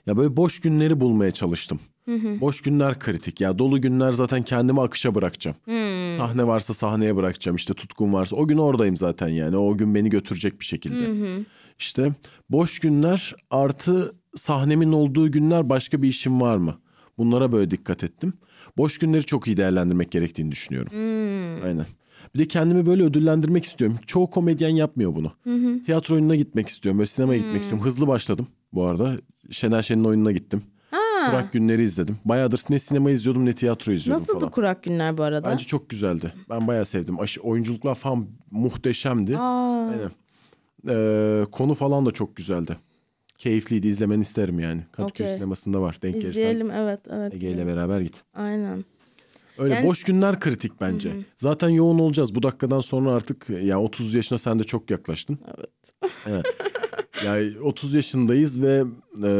[0.07, 1.81] Ya böyle boş günleri bulmaya çalıştım.
[2.05, 2.41] Hı hı.
[2.41, 3.41] Boş günler kritik.
[3.41, 5.57] Ya dolu günler zaten kendimi akışa bırakacağım.
[5.65, 6.17] Hı.
[6.17, 7.57] Sahne varsa sahneye bırakacağım.
[7.57, 9.57] İşte tutkun varsa o gün oradayım zaten yani.
[9.57, 11.07] O gün beni götürecek bir şekilde.
[11.07, 11.45] Hı hı.
[11.79, 12.13] İşte
[12.51, 16.79] boş günler artı sahnemin olduğu günler başka bir işim var mı?
[17.19, 18.33] Bunlara böyle dikkat ettim.
[18.77, 20.93] Boş günleri çok iyi değerlendirmek gerektiğini düşünüyorum.
[20.93, 21.65] Hmm.
[21.65, 21.87] Aynen.
[22.35, 23.99] Bir de kendimi böyle ödüllendirmek istiyorum.
[24.07, 25.33] Çoğu komedyen yapmıyor bunu.
[25.45, 25.83] Hı hı.
[25.83, 26.99] Tiyatro oyununa gitmek istiyorum.
[26.99, 27.47] Böyle sinemaya hmm.
[27.47, 27.87] gitmek istiyorum.
[27.87, 29.17] Hızlı başladım bu arada.
[29.51, 30.63] Şener Şen'in oyununa gittim.
[30.91, 31.31] Ha.
[31.31, 32.19] Kurak günleri izledim.
[32.25, 34.51] Bayağıdır ne sinema izliyordum ne tiyatro izliyordum Nasıldı falan.
[34.51, 35.51] Kurak günler bu arada?
[35.51, 36.33] Bence çok güzeldi.
[36.51, 37.21] Ben bayağı sevdim.
[37.21, 39.39] Aşı, oyunculuklar falan muhteşemdi.
[39.39, 39.91] Aa.
[39.91, 40.11] Aynen.
[40.89, 42.77] Ee, konu falan da çok güzeldi
[43.41, 44.81] keyifliydi izlemeni isterim yani.
[44.93, 45.37] Kadıköy okay.
[45.37, 46.31] sinemasında var denk gelirsen.
[46.31, 47.35] İzleyelim evet evet.
[47.35, 48.23] Ege ile beraber git.
[48.35, 48.85] Aynen.
[49.59, 49.87] Öyle yani...
[49.87, 51.11] boş günler kritik bence.
[51.11, 51.25] Hı-hı.
[51.37, 52.35] Zaten yoğun olacağız.
[52.35, 55.39] Bu dakikadan sonra artık ya 30 yaşına sen de çok yaklaştın.
[55.57, 55.71] Evet.
[56.27, 56.45] evet.
[57.25, 58.85] Yani 30 yaşındayız ve
[59.23, 59.31] e,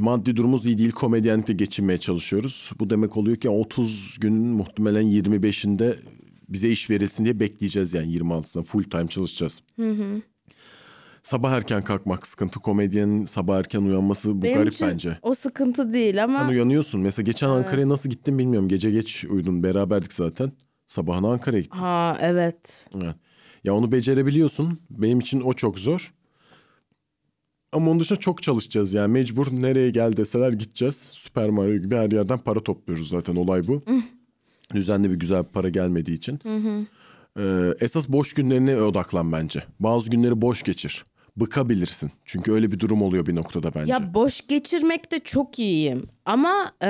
[0.00, 0.90] maddi durumumuz iyi değil.
[0.90, 2.70] Komedyenlikle geçinmeye çalışıyoruz.
[2.80, 5.96] Bu demek oluyor ki 30 gün muhtemelen 25'inde
[6.48, 9.62] bize iş verilsin diye bekleyeceğiz yani 26'sına full time çalışacağız.
[9.76, 10.22] Hı hı.
[11.28, 12.60] Sabah erken kalkmak sıkıntı.
[12.60, 15.18] Komedyenin sabah erken uyanması bu Benim garip için bence.
[15.22, 16.38] o sıkıntı değil ama...
[16.38, 17.00] Sen uyanıyorsun.
[17.00, 17.56] Mesela geçen evet.
[17.56, 18.68] Ankara'ya nasıl gittin bilmiyorum.
[18.68, 19.62] Gece geç uyudun.
[19.62, 20.52] Beraberdik zaten.
[20.86, 21.78] Sabahına Ankara'ya gittin.
[21.78, 22.88] Ha evet.
[22.96, 23.14] evet.
[23.64, 24.78] Ya onu becerebiliyorsun.
[24.90, 26.14] Benim için o çok zor.
[27.72, 29.12] Ama onun dışında çok çalışacağız yani.
[29.12, 30.96] Mecbur nereye gel deseler gideceğiz.
[31.12, 33.36] Süper Mario gibi her yerden para topluyoruz zaten.
[33.36, 33.82] Olay bu.
[34.74, 36.40] Düzenli bir güzel bir para gelmediği için.
[36.42, 36.86] Hı hı.
[37.38, 39.64] Ee, esas boş günlerine odaklan bence.
[39.80, 41.04] Bazı günleri boş geçir.
[41.40, 42.10] Bıkabilirsin.
[42.24, 43.92] Çünkü öyle bir durum oluyor bir noktada bence.
[43.92, 46.08] Ya boş geçirmekte çok iyiyim.
[46.24, 46.88] Ama e,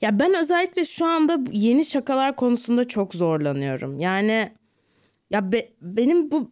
[0.00, 4.00] ya ben özellikle şu anda yeni şakalar konusunda çok zorlanıyorum.
[4.00, 4.52] Yani
[5.30, 6.50] ya be, benim bu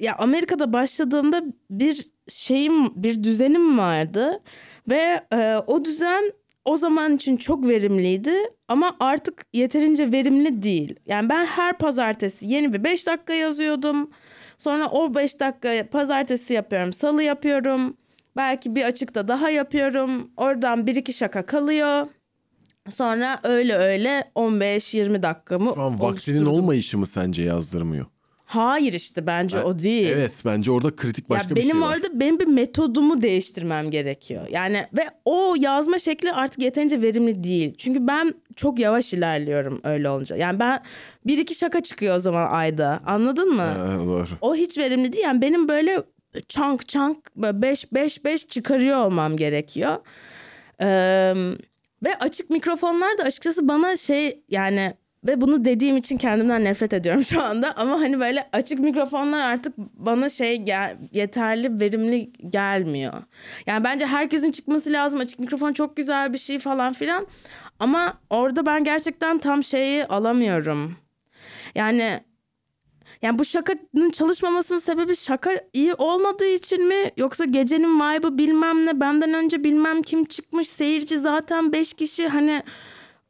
[0.00, 4.40] ya Amerika'da başladığımda bir şeyim bir düzenim vardı
[4.88, 6.32] ve e, o düzen
[6.64, 8.34] o zaman için çok verimliydi
[8.68, 10.94] ama artık yeterince verimli değil.
[11.06, 14.10] Yani ben her pazartesi yeni bir 5 dakika yazıyordum.
[14.60, 17.96] Sonra o 5 dakika pazartesi yapıyorum, salı yapıyorum.
[18.36, 20.30] Belki bir açıkta daha yapıyorum.
[20.36, 22.06] Oradan bir iki şaka kalıyor.
[22.88, 26.46] Sonra öyle öyle 15-20 dakikamı Şu an oluşturdum.
[26.46, 28.06] olmayışı mı sence yazdırmıyor?
[28.50, 30.08] Hayır işte bence o değil.
[30.08, 31.96] Evet bence orada kritik başka ya bir benim şey var.
[31.96, 34.46] orada benim bir metodumu değiştirmem gerekiyor.
[34.50, 37.74] Yani ve o yazma şekli artık yeterince verimli değil.
[37.78, 40.36] Çünkü ben çok yavaş ilerliyorum öyle olunca.
[40.36, 40.82] Yani ben
[41.26, 43.00] bir iki şaka çıkıyor o zaman ayda.
[43.06, 43.62] Anladın mı?
[43.62, 44.28] Ha, doğru.
[44.40, 45.24] O hiç verimli değil.
[45.24, 46.02] Yani benim böyle
[46.48, 49.96] chunk chunk 5 5 5 çıkarıyor olmam gerekiyor.
[50.80, 51.34] Ee,
[52.04, 54.94] ve açık mikrofonlar da açıkçası bana şey yani
[55.26, 59.78] ve bunu dediğim için kendimden nefret ediyorum şu anda ama hani böyle açık mikrofonlar artık
[59.78, 63.22] bana şey gel, yeterli verimli gelmiyor.
[63.66, 65.20] Yani bence herkesin çıkması lazım.
[65.20, 67.26] Açık mikrofon çok güzel bir şey falan filan.
[67.78, 70.96] Ama orada ben gerçekten tam şeyi alamıyorum.
[71.74, 72.20] Yani
[73.22, 77.10] yani bu şakanın çalışmamasının sebebi şaka iyi olmadığı için mi?
[77.16, 82.62] Yoksa gecenin vibe'ı bilmem ne benden önce bilmem kim çıkmış seyirci zaten 5 kişi hani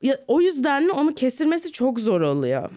[0.02, 2.70] ya, o yüzden mi onu kestirmesi çok zor oluyor.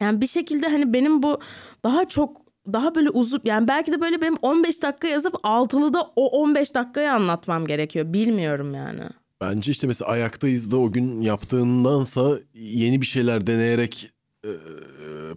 [0.00, 1.40] Yani bir şekilde hani benim bu
[1.84, 2.40] daha çok
[2.72, 7.12] daha böyle uzun yani belki de böyle benim 15 dakika yazıp altılıda o 15 dakikayı
[7.12, 8.12] anlatmam gerekiyor.
[8.12, 9.02] Bilmiyorum yani.
[9.40, 14.10] Bence işte mesela ayaktayız da o gün yaptığındansa yeni bir şeyler deneyerek
[14.44, 14.50] e,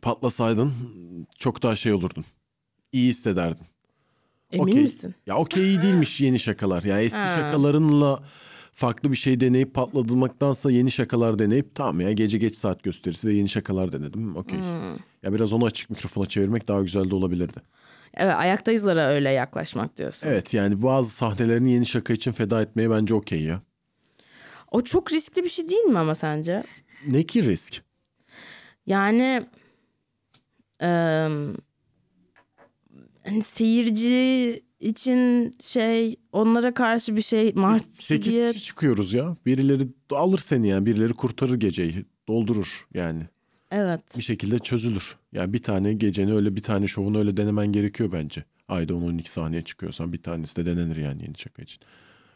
[0.02, 0.74] patlasaydın
[1.40, 2.26] çok daha şey olurdun.
[2.92, 3.66] İyi hissederdin.
[4.52, 4.84] Emin Okey.
[4.84, 5.16] misin?
[5.28, 6.84] Ya okey iyi değilmiş yeni şakalar.
[6.84, 7.36] Yani eski Ha.
[7.36, 8.24] şakalarınla
[8.74, 13.34] farklı bir şey deneyip patladırmaktansa yeni şakalar deneyip tamam ya gece geç saat gösterisi ve
[13.34, 14.36] yeni şakalar denedim.
[14.36, 14.60] Okey.
[14.60, 14.94] Hmm.
[15.24, 17.62] Ya biraz onu açık mikrofona çevirmek daha güzel de olabilirdi.
[18.14, 20.28] Evet ayaktayızlara öyle yaklaşmak diyorsun.
[20.28, 23.62] Evet yani bazı sahnelerini yeni şaka için feda etmeye bence okey ya.
[24.72, 26.64] O çok riskli bir şey değil mi ama sence?
[27.08, 27.84] Ne ki risk?
[28.86, 29.44] Yani
[33.24, 38.54] hani seyirci için şey onlara karşı bir şey 8 mahcubiyet.
[38.54, 39.38] kişi çıkıyoruz ya.
[39.46, 40.86] Birileri alır seni yani.
[40.86, 42.06] Birileri kurtarır geceyi.
[42.28, 43.24] Doldurur yani.
[43.72, 44.18] Evet.
[44.18, 45.16] Bir şekilde çözülür.
[45.34, 48.44] Yani bir tane geceni öyle bir tane şovunu öyle denemen gerekiyor bence.
[48.68, 51.80] Ayda 10-12 sahneye çıkıyorsan bir tanesi de denenir yani yeni şaka için.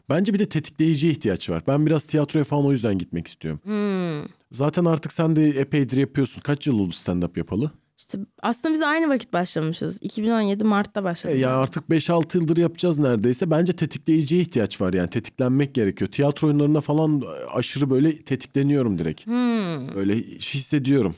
[0.10, 1.64] Bence bir de tetikleyiciye ihtiyaç var.
[1.68, 3.62] Ben biraz tiyatroya falan o yüzden gitmek istiyorum.
[3.64, 4.30] Hmm.
[4.52, 6.42] Zaten artık sen de epeydir yapıyorsun.
[6.42, 7.72] Kaç yıl oldu stand-up yapalı?
[7.98, 9.98] İşte aslında biz aynı vakit başlamışız.
[10.02, 11.40] 2017 Mart'ta E başladık.
[11.40, 13.52] ya artık 5-6 yıldır yapacağız neredeyse.
[13.52, 15.10] Bence tetikleyiciye ihtiyaç var yani.
[15.10, 16.12] Tetiklenmek gerekiyor.
[16.12, 19.26] Tiyatro oyunlarına falan aşırı böyle tetikleniyorum direkt.
[19.26, 19.96] Hmm.
[19.96, 21.16] Böyle hissediyorum.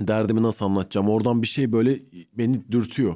[0.00, 1.08] Derdimi nasıl anlatacağım?
[1.08, 2.00] Oradan bir şey böyle
[2.32, 3.14] beni dürtüyor.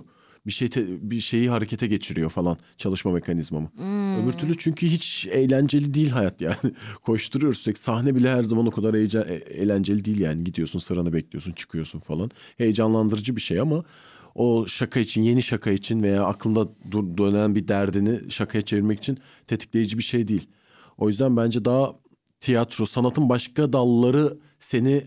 [0.48, 3.70] Bir şey te- bir şeyi harekete geçiriyor falan çalışma mekanizmamı.
[4.14, 6.56] Öbür türlü çünkü hiç eğlenceli değil hayat yani.
[7.04, 7.80] Koşturuyoruz sürekli.
[7.80, 10.44] Sahne bile her zaman o kadar heyecan, e- eğlenceli değil yani.
[10.44, 12.30] Gidiyorsun sıranı bekliyorsun çıkıyorsun falan.
[12.58, 13.84] Heyecanlandırıcı bir şey ama
[14.34, 19.18] o şaka için yeni şaka için veya aklında dur- dönen bir derdini şakaya çevirmek için
[19.46, 20.48] tetikleyici bir şey değil.
[20.98, 21.94] O yüzden bence daha
[22.40, 25.04] tiyatro sanatın başka dalları seni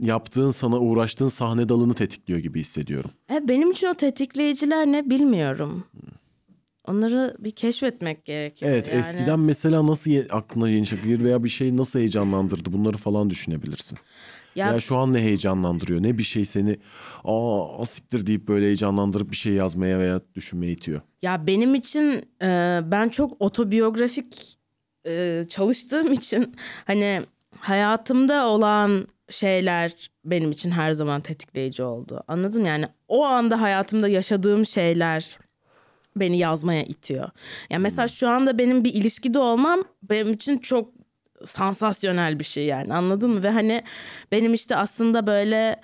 [0.00, 3.10] yaptığın sana uğraştığın sahne dalını tetikliyor gibi hissediyorum.
[3.30, 5.84] E, benim için o tetikleyiciler ne bilmiyorum.
[6.84, 8.72] Onları bir keşfetmek gerekiyor.
[8.72, 8.98] Evet yani.
[8.98, 13.30] eskiden mesela nasıl ye- aklına yeni şaka gelir veya bir şey nasıl heyecanlandırdı bunları falan
[13.30, 13.98] düşünebilirsin.
[14.54, 16.76] Ya, Ya şu an ne heyecanlandırıyor ne bir şey seni
[17.24, 21.00] aa asiktir deyip böyle heyecanlandırıp bir şey yazmaya veya düşünmeye itiyor.
[21.22, 24.58] ya benim için e, ben çok otobiyografik
[25.06, 27.20] e, çalıştığım için hani
[27.58, 32.22] hayatımda olan şeyler benim için her zaman tetikleyici oldu.
[32.28, 32.68] Anladın mı?
[32.68, 35.38] Yani o anda hayatımda yaşadığım şeyler
[36.16, 37.30] beni yazmaya itiyor.
[37.70, 40.92] Yani mesela şu anda benim bir ilişkide olmam benim için çok
[41.44, 43.42] sansasyonel bir şey yani anladın mı?
[43.42, 43.82] Ve hani
[44.32, 45.76] benim işte aslında böyle ya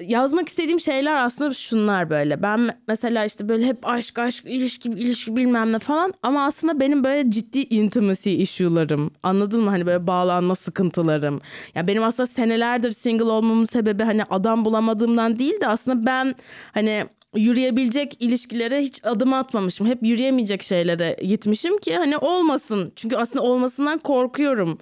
[0.00, 2.42] yazmak istediğim şeyler aslında şunlar böyle.
[2.42, 7.04] Ben mesela işte böyle hep aşk aşk ilişki ilişki bilmem ne falan ama aslında benim
[7.04, 9.10] böyle ciddi intimacy issue'larım.
[9.22, 9.70] Anladın mı?
[9.70, 11.40] Hani böyle bağlanma sıkıntılarım.
[11.74, 16.34] Ya benim aslında senelerdir single olmamın sebebi hani adam bulamadığımdan değil de aslında ben
[16.72, 17.04] hani
[17.36, 19.86] yürüyebilecek ilişkilere hiç adım atmamışım.
[19.86, 22.92] Hep yürüyemeyecek şeylere gitmişim ki hani olmasın.
[22.96, 24.78] Çünkü aslında olmasından korkuyorum.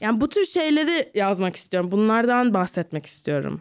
[0.00, 1.90] Yani bu tür şeyleri yazmak istiyorum.
[1.92, 3.60] Bunlardan bahsetmek istiyorum.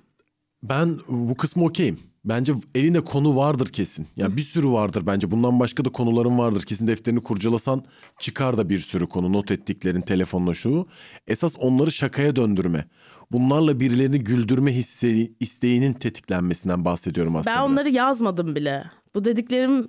[0.64, 2.00] Ben bu kısmı okeyim.
[2.26, 4.08] Bence elinde konu vardır kesin.
[4.16, 5.32] Yani bir sürü vardır bence.
[5.32, 6.62] Bundan başka da konuların vardır.
[6.62, 7.84] Kesin defterini kurcalasan
[8.20, 9.34] çıkar da bir sürü konu.
[9.34, 10.88] Not ettiklerin telefonla şu.
[11.28, 12.86] Esas onları şakaya döndürme.
[13.32, 17.56] Bunlarla birilerini güldürme hissi, isteğinin tetiklenmesinden bahsediyorum aslında.
[17.56, 17.72] Ben biraz.
[17.72, 18.84] onları yazmadım bile.
[19.16, 19.88] Bu dediklerim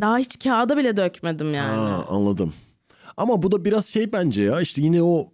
[0.00, 1.76] daha hiç kağıda bile dökmedim yani.
[1.76, 2.52] Ha, anladım.
[3.16, 5.32] Ama bu da biraz şey bence ya işte yine o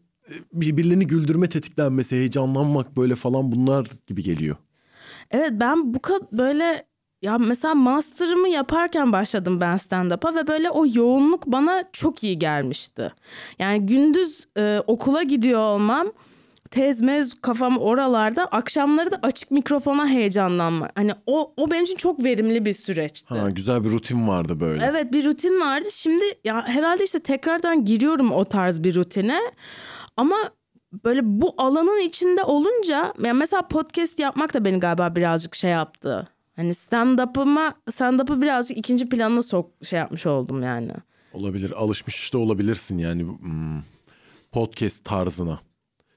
[0.52, 4.56] birbirlerini güldürme tetiklenmesi, heyecanlanmak böyle falan bunlar gibi geliyor.
[5.30, 6.84] Evet ben bu kadar böyle
[7.22, 13.12] ya mesela master'ımı yaparken başladım ben stand-up'a ve böyle o yoğunluk bana çok iyi gelmişti.
[13.58, 16.12] Yani gündüz e, okula gidiyor olmam
[16.72, 20.88] tez mez kafam oralarda akşamları da açık mikrofona heyecanlanma.
[20.94, 23.34] Hani o, o benim için çok verimli bir süreçti.
[23.34, 24.84] Ha, güzel bir rutin vardı böyle.
[24.90, 25.88] Evet bir rutin vardı.
[25.92, 29.40] Şimdi ya herhalde işte tekrardan giriyorum o tarz bir rutine.
[30.16, 30.36] Ama
[31.04, 36.28] böyle bu alanın içinde olunca ya mesela podcast yapmak da beni galiba birazcık şey yaptı.
[36.56, 40.92] Hani stand-up'ıma stand-up'ı birazcık ikinci planına sok şey yapmış oldum yani.
[41.32, 41.70] Olabilir.
[41.70, 43.82] Alışmış işte olabilirsin yani hmm,
[44.52, 45.60] podcast tarzına.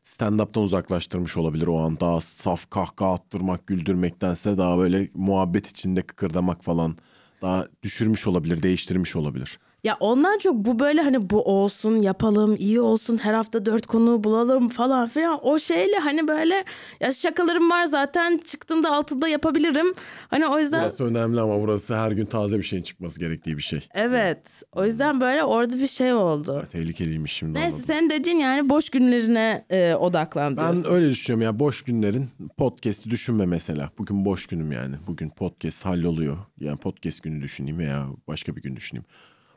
[0.03, 1.99] Stand-up'tan uzaklaştırmış olabilir o an.
[1.99, 6.97] Daha saf kahkaha attırmak, güldürmektense daha böyle muhabbet içinde kıkırdamak falan.
[7.41, 9.59] Daha düşürmüş olabilir, değiştirmiş olabilir.
[9.85, 14.23] Ya ondan çok bu böyle hani bu olsun yapalım iyi olsun her hafta dört konu
[14.23, 16.65] bulalım falan filan o şeyle hani böyle
[16.99, 19.93] ya şakalarım var zaten çıktığımda altında yapabilirim.
[20.27, 23.61] Hani o yüzden Burası önemli ama burası her gün taze bir şeyin çıkması gerektiği bir
[23.61, 23.87] şey.
[23.93, 26.63] evet o yüzden böyle orada bir şey oldu.
[26.71, 27.85] Tehlikeliymiş şimdi Neyse anladım.
[27.87, 30.83] sen dediğin yani boş günlerine e, odaklan diyorsun.
[30.83, 33.89] Ben öyle düşünüyorum ya boş günlerin podcast'i düşünme mesela.
[33.97, 34.95] Bugün boş günüm yani.
[35.07, 36.37] Bugün podcast halloluyor.
[36.59, 39.05] Yani podcast günü düşüneyim veya başka bir gün düşüneyim.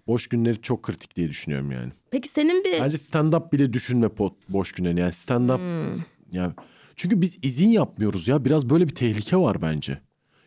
[0.09, 1.93] Boş günleri çok kritik diye düşünüyorum yani.
[2.11, 5.01] Peki senin bir Bence stand-up bile düşünme pot, boş günlerini.
[5.01, 6.03] Yani stand-up Hmm.
[6.33, 6.53] yani
[6.97, 8.45] çünkü biz izin yapmıyoruz ya.
[8.45, 9.99] Biraz böyle bir tehlike var bence.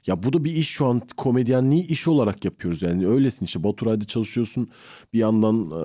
[0.08, 4.06] Ya bu da bir iş şu an komedyenliği iş olarak yapıyoruz yani öylesin işte Baturay'da
[4.06, 4.70] çalışıyorsun
[5.14, 5.84] bir yandan e,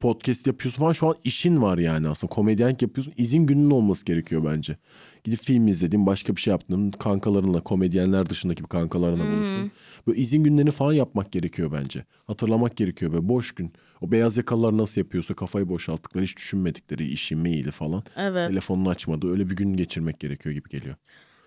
[0.00, 4.42] podcast yapıyorsun falan şu an işin var yani aslında komedyenlik yapıyorsun izin gününün olması gerekiyor
[4.44, 4.76] bence.
[5.24, 9.70] Gidip film izledin başka bir şey yaptın kankalarınla komedyenler dışındaki bir kankalarına buluştun.
[10.06, 12.04] Böyle izin günlerini falan yapmak gerekiyor bence.
[12.26, 13.72] Hatırlamak gerekiyor böyle boş gün.
[14.00, 18.02] O beyaz yakalılar nasıl yapıyorsa kafayı boşalttıkları hiç düşünmedikleri işi maili falan.
[18.16, 18.48] Evet.
[18.48, 20.96] Telefonunu açmadı öyle bir gün geçirmek gerekiyor gibi geliyor.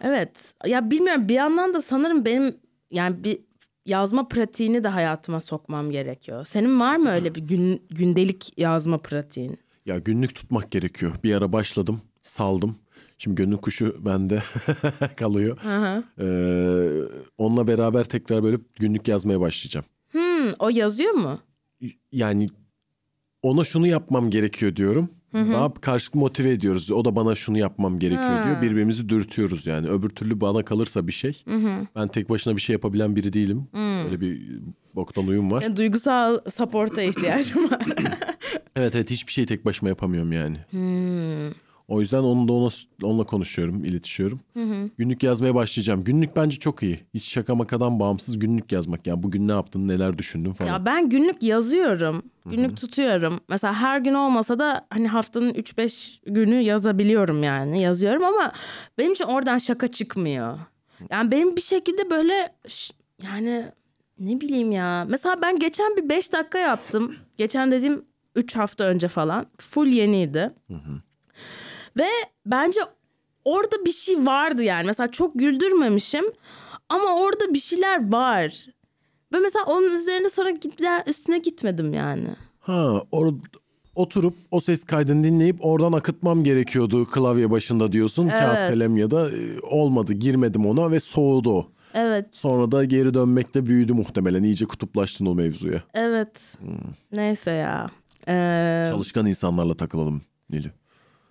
[0.02, 0.54] Evet.
[0.66, 2.58] Ya bilmiyorum bir yandan da sanırım benim
[2.92, 3.40] yani bir
[3.86, 6.44] yazma pratiğini de hayatıma sokmam gerekiyor.
[6.44, 9.58] Senin var mı öyle bir gün, gündelik yazma pratiğin?
[9.86, 11.16] Ya günlük tutmak gerekiyor.
[11.24, 12.76] Bir ara başladım, saldım.
[13.26, 14.40] Şimdi gönül kuşu bende
[15.18, 15.58] kalıyor.
[16.20, 17.08] Ee,
[17.38, 19.86] onunla beraber tekrar böyle günlük yazmaya başlayacağım.
[20.12, 21.40] Hmm, o yazıyor mu?
[22.12, 22.50] Yani
[23.42, 25.10] ona şunu yapmam gerekiyor diyorum.
[25.34, 26.92] Daha karşı motive ediyoruz.
[26.92, 28.62] O da bana şunu yapmam gerekiyor diyor.
[28.62, 29.90] Birbirimizi dürtüyoruz yani.
[29.90, 31.44] Öbür türlü bana kalırsa bir şey.
[31.96, 33.68] Ben tek başına bir şey yapabilen biri değilim.
[34.06, 34.60] Öyle bir
[34.96, 35.62] boktan uyum var.
[35.62, 37.86] Yani duygusal support'a ihtiyacım var.
[38.78, 40.58] Evet evet hiçbir şeyi tek başıma yapamıyorum yani.
[41.88, 42.70] O yüzden onu da ona,
[43.04, 44.40] onunla konuşuyorum, iletişiyorum.
[44.98, 46.04] Günlük yazmaya başlayacağım.
[46.04, 47.00] Günlük bence çok iyi.
[47.14, 49.08] Hiç şaka makadan bağımsız günlük yazmak.
[49.08, 50.70] Yani bugün ne yaptın, neler düşündün falan.
[50.70, 52.24] ya ben günlük yazıyorum.
[52.46, 53.40] Günlük tutuyorum.
[53.50, 57.82] Mesela her gün olmasa da hani haftanın 3-5 günü yazabiliyorum yani.
[57.82, 58.52] Yazıyorum ama
[58.98, 60.58] benim için oradan şaka çıkmıyor.
[61.12, 62.54] Yani benim bir şekilde böyle
[63.24, 63.66] yani
[64.20, 65.06] ne bileyim ya.
[65.10, 67.16] Mesela ben geçen bir 5 dakika yaptım.
[67.38, 69.46] Geçen dediğim 3 hafta önce falan.
[69.58, 70.52] Full yeniydi.
[71.98, 72.08] Ve
[72.46, 72.80] bence
[73.46, 74.88] orada bir şey vardı yani.
[74.88, 76.26] Mesela çok güldürmemişim
[76.90, 78.66] ama orada bir şeyler var.
[79.34, 82.28] Ve mesela onun üzerine sonra git- üstüne gitmedim yani.
[82.60, 83.40] Ha, or-
[83.96, 88.28] oturup o ses kaydını dinleyip oradan akıtmam gerekiyordu klavye başında diyorsun.
[88.30, 88.70] Kağıt Evet.
[88.70, 91.72] kalem ya da e, olmadı girmedim ona ve soğudu.
[91.94, 94.44] Evet, Sonra da geri dönmekte büyüdü muhtemelen.
[94.44, 95.84] İyice kutuplaştın o mevzuya.
[95.94, 96.58] evet.
[97.12, 97.88] Neyse ya.
[98.28, 100.72] Ee, Çalışkan insanlarla takılalım Nilü.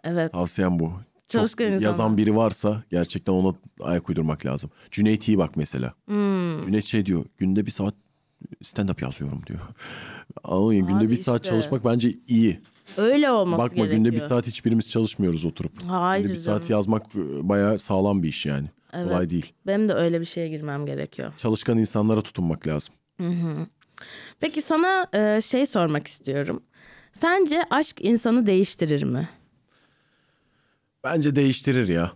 [0.04, 0.32] Evet.
[0.32, 0.84] Tavsiyem bu.
[0.84, 1.82] Çok Çalışkan insanlar.
[1.82, 4.70] yazan biri varsa gerçekten ona ayak uydurmak lazım.
[4.90, 5.94] Cüneyt iyi bak mesela.
[6.06, 6.62] Hmm.
[6.66, 7.94] Cüneyt şey diyor günde bir saat
[8.62, 9.60] stand up yazıyorum diyor.
[10.44, 10.86] Anladın?
[10.86, 11.50] Günde bir saat işte.
[11.50, 12.60] çalışmak bence iyi.
[12.96, 13.96] Öyle olması Bakma gerekiyor.
[13.96, 15.82] günde bir saat hiçbirimiz çalışmıyoruz oturup.
[15.82, 18.68] Hayır Günde bir saat yazmak e, bayağı sağlam bir iş yani.
[18.92, 19.52] Kolay değil.
[19.66, 21.32] Benim de öyle bir şeye girmem gerekiyor.
[21.38, 22.94] Çalışkan insanlara tutunmak lazım.
[24.40, 26.62] Peki sana e, şey sormak istiyorum.
[27.12, 29.28] Sence aşk insanı değiştirir mi?
[31.04, 32.12] Bence değiştirir ya.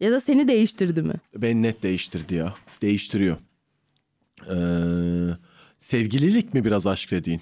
[0.00, 1.14] Ya da seni değiştirdi mi?
[1.36, 2.54] Beni net değiştirdi ya.
[2.82, 3.36] Değiştiriyor.
[4.50, 5.36] Ee,
[5.78, 7.40] sevgililik mi biraz aşk dediğin?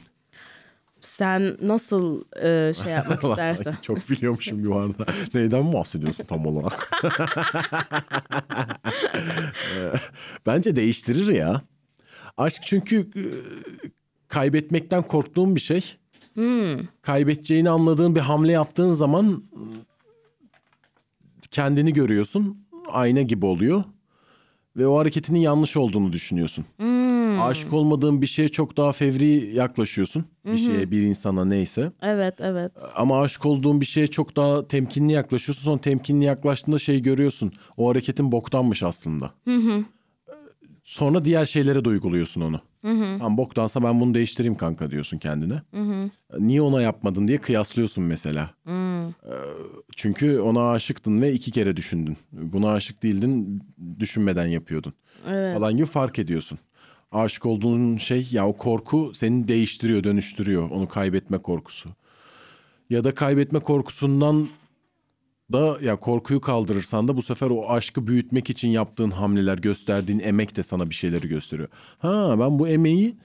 [1.00, 3.74] Sen nasıl e, şey yapmak istersen.
[3.82, 5.06] çok biliyormuşum gibi arada.
[5.34, 6.90] Neyden bahsediyorsun tam olarak?
[9.76, 9.92] Ee,
[10.46, 11.62] Bence değiştirir ya.
[12.36, 13.24] Aşk çünkü e,
[14.28, 15.96] kaybetmekten korktuğun bir şey.
[17.02, 19.42] Kaybedeceğini anladığın bir hamle yaptığın zaman
[21.50, 22.66] kendini görüyorsun.
[22.92, 23.84] Ayna gibi oluyor.
[24.76, 26.64] Ve o hareketinin yanlış olduğunu düşünüyorsun.
[27.40, 30.24] Aşık olmadığın bir şeye çok daha fevri yaklaşıyorsun.
[30.44, 31.92] Bir şeye, bir insana neyse.
[32.02, 32.72] Evet evet.
[32.96, 35.62] Ama aşık olduğun bir şeye çok daha temkinli yaklaşıyorsun.
[35.62, 37.52] Sonra temkinli yaklaştığında şey görüyorsun.
[37.76, 39.30] O hareketin boktanmış aslında.
[40.84, 42.60] Sonra diğer şeylere de uyguluyorsun onu.
[43.18, 45.62] Tamam boktansa ben bunu değiştireyim kanka diyorsun kendine.
[46.38, 48.50] Niye ona yapmadın diye kıyaslıyorsun mesela.
[48.68, 48.95] Ee,
[49.96, 52.16] Çünkü ona aşıktın ve iki kere düşündün.
[52.32, 53.62] Buna aşık değildin,
[53.98, 54.92] düşünmeden yapıyordun.
[55.24, 56.58] Falan gibi fark ediyorsun.
[57.12, 60.70] Aşık olduğun şey ya o korku seni değiştiriyor, dönüştürüyor.
[60.70, 61.90] Onu kaybetme korkusu.
[62.90, 64.48] Ya da kaybetme korkusundan
[65.52, 70.56] da ya korkuyu kaldırırsan da bu sefer o aşkı büyütmek için yaptığın hamleler, gösterdiğin emek
[70.56, 71.68] de sana bir şeyleri gösteriyor.
[71.98, 73.16] Ha ben bu emeği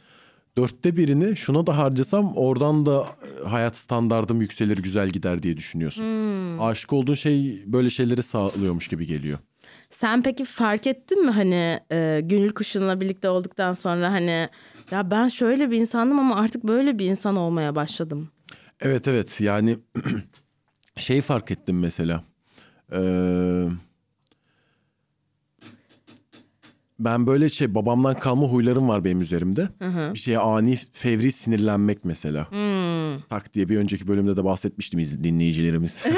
[0.57, 3.05] dörtte birini şuna da harcasam oradan da
[3.45, 6.03] e, hayat standardım yükselir güzel gider diye düşünüyorsun.
[6.57, 9.39] Aşık olduğun şey böyle şeyleri sağlıyormuş gibi geliyor.
[9.89, 14.49] Sen peki fark ettin mi hani e, Gönül Kuşu'nla birlikte olduktan sonra hani
[14.91, 18.29] ya ben şöyle bir insandım ama artık böyle bir insan olmaya başladım.
[18.79, 19.77] Evet evet yani
[20.97, 22.23] şey fark ettim mesela.
[22.93, 23.65] Ee,
[27.05, 29.69] ben böyle şey babamdan kalma huylarım var benim üzerimde.
[30.13, 32.47] Bir şeye ani fevri sinirlenmek mesela.
[33.29, 36.03] Tak diye bir önceki bölümde de bahsetmiştim iz- dinleyicilerimiz.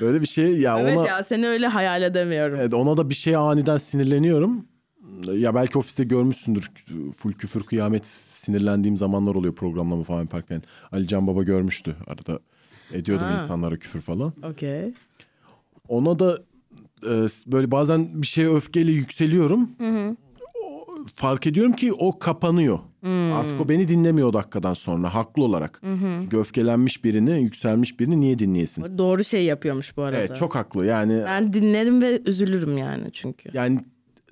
[0.00, 2.56] böyle bir şey ya Evet ona ya seni öyle hayal edemiyorum.
[2.60, 4.66] Evet, ona da bir şeye aniden sinirleniyorum.
[5.32, 6.70] Ya belki ofiste görmüşsündür.
[7.16, 10.62] Full küfür kıyamet sinirlendiğim zamanlar oluyor programlama falan yaparken.
[10.92, 11.96] Ali Can Baba görmüştü.
[12.06, 12.38] Arada
[12.92, 13.34] ediyordum Ha.
[13.34, 14.32] insanlara küfür falan.
[14.42, 14.92] Okey.
[15.88, 16.38] Ona da
[17.46, 19.70] böyle bazen bir şeye öfkeyle yükseliyorum.
[20.64, 20.82] O-
[21.14, 22.78] Fark ediyorum ki o kapanıyor.
[23.34, 25.80] Artık o beni dinlemiyor o dakikadan sonra haklı olarak.
[26.22, 28.98] Çünkü öfkelenmiş birini, yükselmiş birini niye dinleyesin?
[28.98, 30.18] Doğru şey yapıyormuş bu arada.
[30.18, 30.86] Evet çok haklı.
[30.86, 33.50] Yani Ben dinlerim ve üzülürüm yani çünkü.
[33.52, 33.80] Yani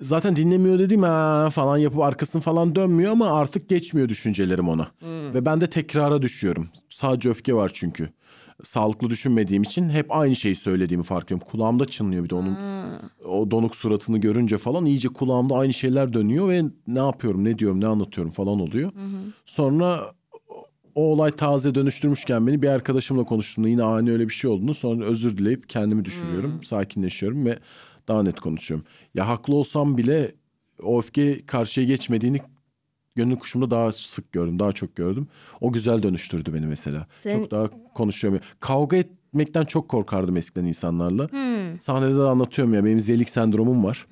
[0.01, 4.87] zaten dinlemiyor dediğim ha falan yapıp arkasını falan dönmüyor ama artık geçmiyor düşüncelerim ona.
[5.33, 6.69] Ve ben de tekrara düşüyorum.
[6.89, 8.09] Sadece öfke var çünkü.
[8.63, 11.47] Sağlıklı düşünmediğim için hep aynı şeyi söylediğimi fark ediyorum.
[11.51, 12.57] Kulağımda çınlıyor bir de onun
[13.25, 17.81] o donuk suratını görünce falan iyice kulağımda aynı şeyler dönüyor ve ne yapıyorum, ne diyorum,
[17.81, 18.91] ne anlatıyorum falan oluyor.
[19.45, 20.13] Sonra
[20.95, 25.05] o olay taze dönüştürmüşken beni bir arkadaşımla konuştuğumda yine ani öyle bir şey olduğunu sonra
[25.05, 27.59] özür dileyip kendimi düşürüyorum, sakinleşiyorum ve
[28.07, 28.85] daha net konuşuyorum.
[29.15, 30.35] Ya haklı olsam bile
[30.83, 32.39] o öfke karşıya geçmediğini
[33.15, 35.27] gönül kuşumda daha sık gördüm, daha çok gördüm.
[35.61, 37.07] O güzel dönüştürdü beni mesela.
[37.23, 38.39] Sen- Çok daha konuşuyorum.
[38.59, 41.27] Kavga etmekten çok korkardım eskiden insanlarla.
[41.81, 44.07] Sahnede de anlatıyorum ya benim zelik sendromum var.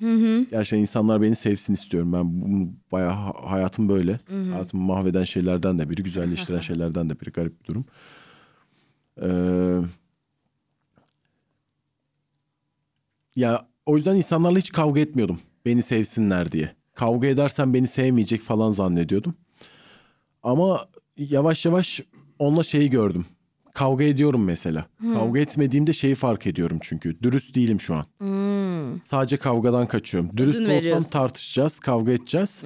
[0.50, 2.12] Gerçekten insanlar beni sevsin istiyorum.
[2.12, 4.20] Ben bunu bayağı ha- hayatım böyle.
[4.52, 7.30] Hayatımı mahveden şeylerden de biri, güzelleştiren şeylerden de biri.
[7.30, 7.84] Garip bir durum.
[9.22, 9.80] Ee,
[13.36, 15.40] ya o yüzden insanlarla hiç kavga etmiyordum.
[15.66, 16.74] Beni sevsinler diye.
[17.00, 19.34] Kavga edersen beni sevmeyecek falan zannediyordum.
[20.42, 20.86] Ama
[21.16, 22.00] yavaş yavaş
[22.38, 23.24] onunla şeyi gördüm.
[23.74, 24.86] Kavga ediyorum mesela.
[25.14, 27.22] Kavga etmediğimde şeyi fark ediyorum çünkü.
[27.22, 28.04] Dürüst değilim şu an.
[29.02, 30.36] Sadece kavgadan kaçıyorum.
[30.36, 31.10] Dürüst olsam veriyorsun.
[31.10, 32.64] tartışacağız, kavga edeceğiz.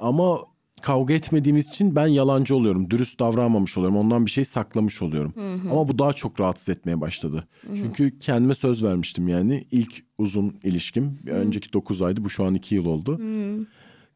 [0.00, 0.38] Ama
[0.84, 2.90] kavga etmediğimiz için ben yalancı oluyorum.
[2.90, 3.96] Dürüst davranmamış oluyorum.
[3.98, 5.34] Ondan bir şey saklamış oluyorum.
[5.70, 7.48] Ama bu daha çok rahatsız etmeye başladı.
[7.74, 9.66] Çünkü kendime söz vermiştim yani.
[9.70, 11.18] ilk uzun ilişkim.
[11.26, 12.24] Bir önceki 9 aydı.
[12.24, 13.20] Bu şu an 2 yıl oldu.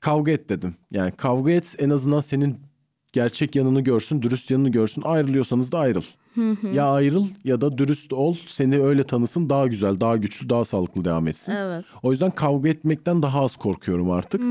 [0.01, 0.75] Kavga et dedim.
[0.91, 2.57] Yani kavga et en azından senin
[3.13, 5.03] gerçek yanını görsün, dürüst yanını görsün.
[5.03, 6.03] Ayrılıyorsanız da ayrıl.
[6.75, 8.37] Ya ayrıl ya da dürüst ol.
[8.47, 9.51] Seni öyle tanısın.
[9.51, 11.53] Daha güzel, daha güçlü, daha sağlıklı devam etsin.
[11.53, 11.85] Evet.
[12.03, 14.43] O yüzden kavga etmekten daha az korkuyorum artık.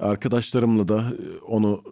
[0.00, 1.82] Arkadaşlarımla da e, onu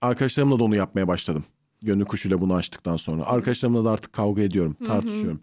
[0.00, 1.44] arkadaşlarımla da onu yapmaya başladım.
[1.82, 3.22] Gönül kuşuyla bunu açtıktan sonra.
[3.26, 5.40] Arkadaşlarımla da artık kavga ediyorum, tartışıyorum.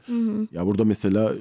[0.52, 1.34] Ya burada mesela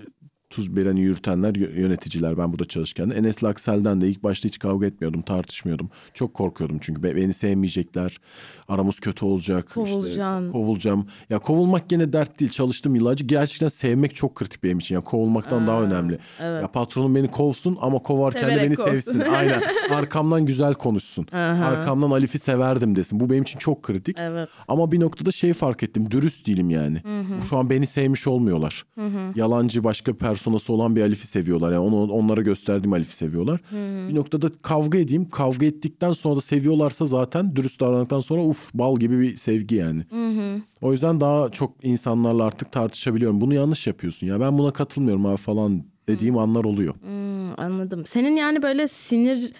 [0.51, 3.11] Tuz Beren'i yürütenler yö- yöneticiler ben burada çalışırken.
[3.11, 5.91] Enes Laksel'den de ilk başta hiç kavga etmiyordum, tartışmıyordum.
[6.15, 8.21] Çok korkuyordum çünkü be- beni sevmeyecekler.
[8.69, 9.65] Aramız kötü olacak.
[9.69, 10.53] işte Kovulacaksın.
[10.53, 11.07] kovulacağım.
[11.31, 12.51] Ya kovulmak gene dert değil.
[12.51, 13.27] Çalıştım yıllarca.
[13.27, 14.95] Gerçekten sevmek çok kritik benim için.
[14.95, 16.19] Ya kovulmaktan daha önemli.
[16.41, 18.91] Ya patronum beni kovsun ama kovarken de Severek beni kovsun.
[18.95, 19.21] sevsin.
[19.21, 19.63] Aynen.
[19.91, 21.27] Arkamdan güzel konuşsun.
[21.33, 23.21] Arkamdan Alif'i severdim desin.
[23.21, 24.17] Bu benim için çok kritik.
[24.21, 24.49] Evet.
[24.69, 26.11] Ama bir noktada şey fark ettim.
[26.11, 27.03] Dürüst değilim yani.
[27.51, 28.85] Şu an beni sevmiş olmuyorlar.
[29.35, 31.73] Yalancı başka personası olan bir Alif'i seviyorlar.
[31.73, 33.61] Yani onu onlara gösterdiğim Alif'i seviyorlar.
[34.09, 35.29] Bir noktada kavga edeyim.
[35.31, 40.03] Kavga ettikten sonra da seviyorlarsa zaten dürüst davrandıktan sonra uf bal gibi bir sevgi yani.
[40.81, 43.41] O yüzden daha çok insanlarla artık tartışabiliyorum.
[43.41, 44.41] Bunu yanlış yapıyorsun ya.
[44.41, 46.95] Ben buna katılmıyorum abi falan dediğim anlar oluyor.
[47.57, 48.07] anladım.
[48.07, 49.53] Senin yani böyle sinir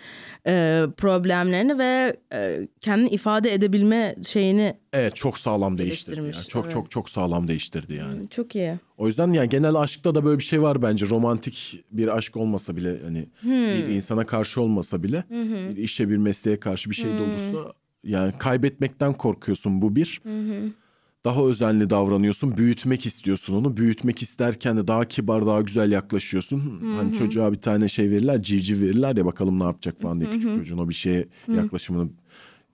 [0.47, 6.21] e, problemlerini ve e, kendini ifade edebilme şeyini Evet çok sağlam değiştirdi.
[6.21, 6.33] Yani.
[6.49, 6.73] Çok evet.
[6.73, 8.29] çok çok sağlam değiştirdi yani.
[8.29, 8.75] çok iyi.
[8.99, 11.07] O yüzden yani genel aşkta da böyle bir şey var bence.
[11.07, 15.25] Romantik bir aşk olmasa bile hani bir insana karşı olmasa bile
[15.71, 17.73] bir işe bir mesleğe karşı bir şey de olursa
[18.07, 20.21] yani kaybetmekten korkuyorsun bu bir.
[21.25, 23.77] Daha özenli davranıyorsun, büyütmek istiyorsun onu.
[23.77, 26.91] Büyütmek isterken de daha kibar, daha güzel yaklaşıyorsun.
[26.95, 30.55] Hani çocuğa bir tane şey verirler, civciv verirler ya bakalım ne yapacak falan diye küçük
[30.55, 32.09] çocuğun o bir şeye yaklaşımını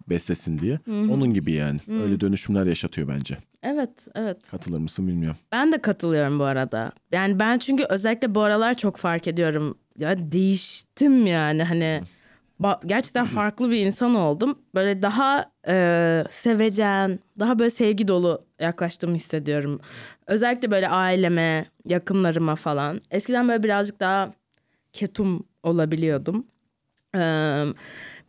[0.08, 0.80] beslesin diye.
[1.08, 1.80] Onun gibi yani.
[2.02, 3.38] Öyle dönüşümler yaşatıyor bence.
[3.62, 4.50] Evet, evet.
[4.50, 5.38] Katılır mısın bilmiyorum.
[5.52, 6.92] Ben de katılıyorum bu arada.
[7.12, 9.78] Yani ben çünkü özellikle bu aralar çok fark ediyorum.
[9.98, 12.04] Ya değiştim yani hani ba-
[12.86, 14.58] gerçekten farklı bir insan oldum.
[14.74, 19.80] Böyle daha e, sevecen, daha böyle sevgi dolu yaklaştığımı hissediyorum.
[20.26, 23.00] Özellikle böyle aileme, yakınlarıma falan.
[23.10, 24.32] Eskiden böyle birazcık daha
[24.92, 26.46] ketum olabiliyordum.
[27.16, 27.64] Ee,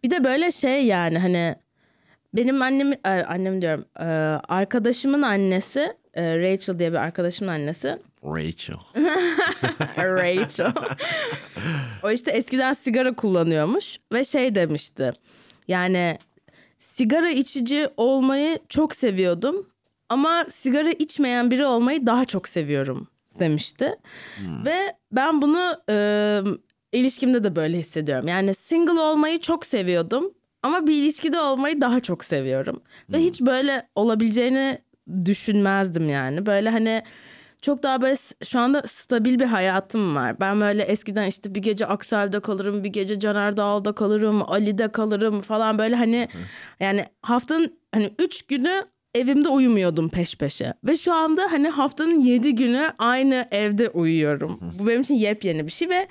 [0.03, 1.55] bir de böyle şey yani hani
[2.33, 4.03] benim annem e, annem diyorum e,
[4.47, 8.75] arkadaşımın annesi e, Rachel diye bir arkadaşımın annesi Rachel.
[9.97, 10.73] Rachel.
[12.03, 15.11] o işte eskiden sigara kullanıyormuş ve şey demişti.
[15.67, 16.17] Yani
[16.79, 19.67] sigara içici olmayı çok seviyordum
[20.09, 23.07] ama sigara içmeyen biri olmayı daha çok seviyorum
[23.39, 23.95] demişti.
[24.65, 25.97] Ve ben bunu e,
[26.91, 28.27] ilişkimde de böyle hissediyorum.
[28.27, 32.81] Yani single olmayı çok seviyordum ama bir ilişkide olmayı daha çok seviyorum.
[33.09, 34.79] Ve hiç böyle olabileceğini
[35.25, 36.45] düşünmezdim yani.
[36.45, 37.03] Böyle hani
[37.63, 40.39] çok daha böyle şu anda stabil bir hayatım var.
[40.39, 45.41] Ben böyle eskiden işte bir gece Aksel'de kalırım, bir gece Caner Dağlı'da kalırım, Ali'de kalırım
[45.41, 46.27] falan böyle hani
[46.79, 48.85] yani haftanın hani üç günü
[49.15, 50.73] evimde uyumuyordum peş peşe.
[50.83, 54.59] Ve şu anda hani haftanın yedi günü aynı evde uyuyorum.
[54.79, 56.07] Bu benim için yepyeni bir şey ve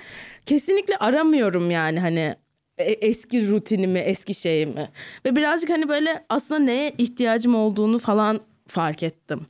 [0.47, 2.37] kesinlikle aramıyorum yani hani
[2.79, 4.89] e- eski rutinimi, eski şeyimi.
[5.27, 9.41] Ve birazcık hani böyle aslında neye ihtiyacım olduğunu falan fark ettim.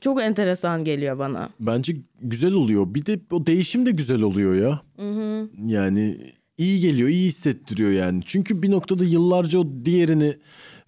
[0.00, 1.50] Çok enteresan geliyor bana.
[1.60, 2.94] Bence güzel oluyor.
[2.94, 4.80] Bir de o değişim de güzel oluyor ya.
[5.66, 6.16] Yani
[6.58, 8.22] iyi geliyor, iyi hissettiriyor yani.
[8.26, 10.36] Çünkü bir noktada yıllarca o diğerini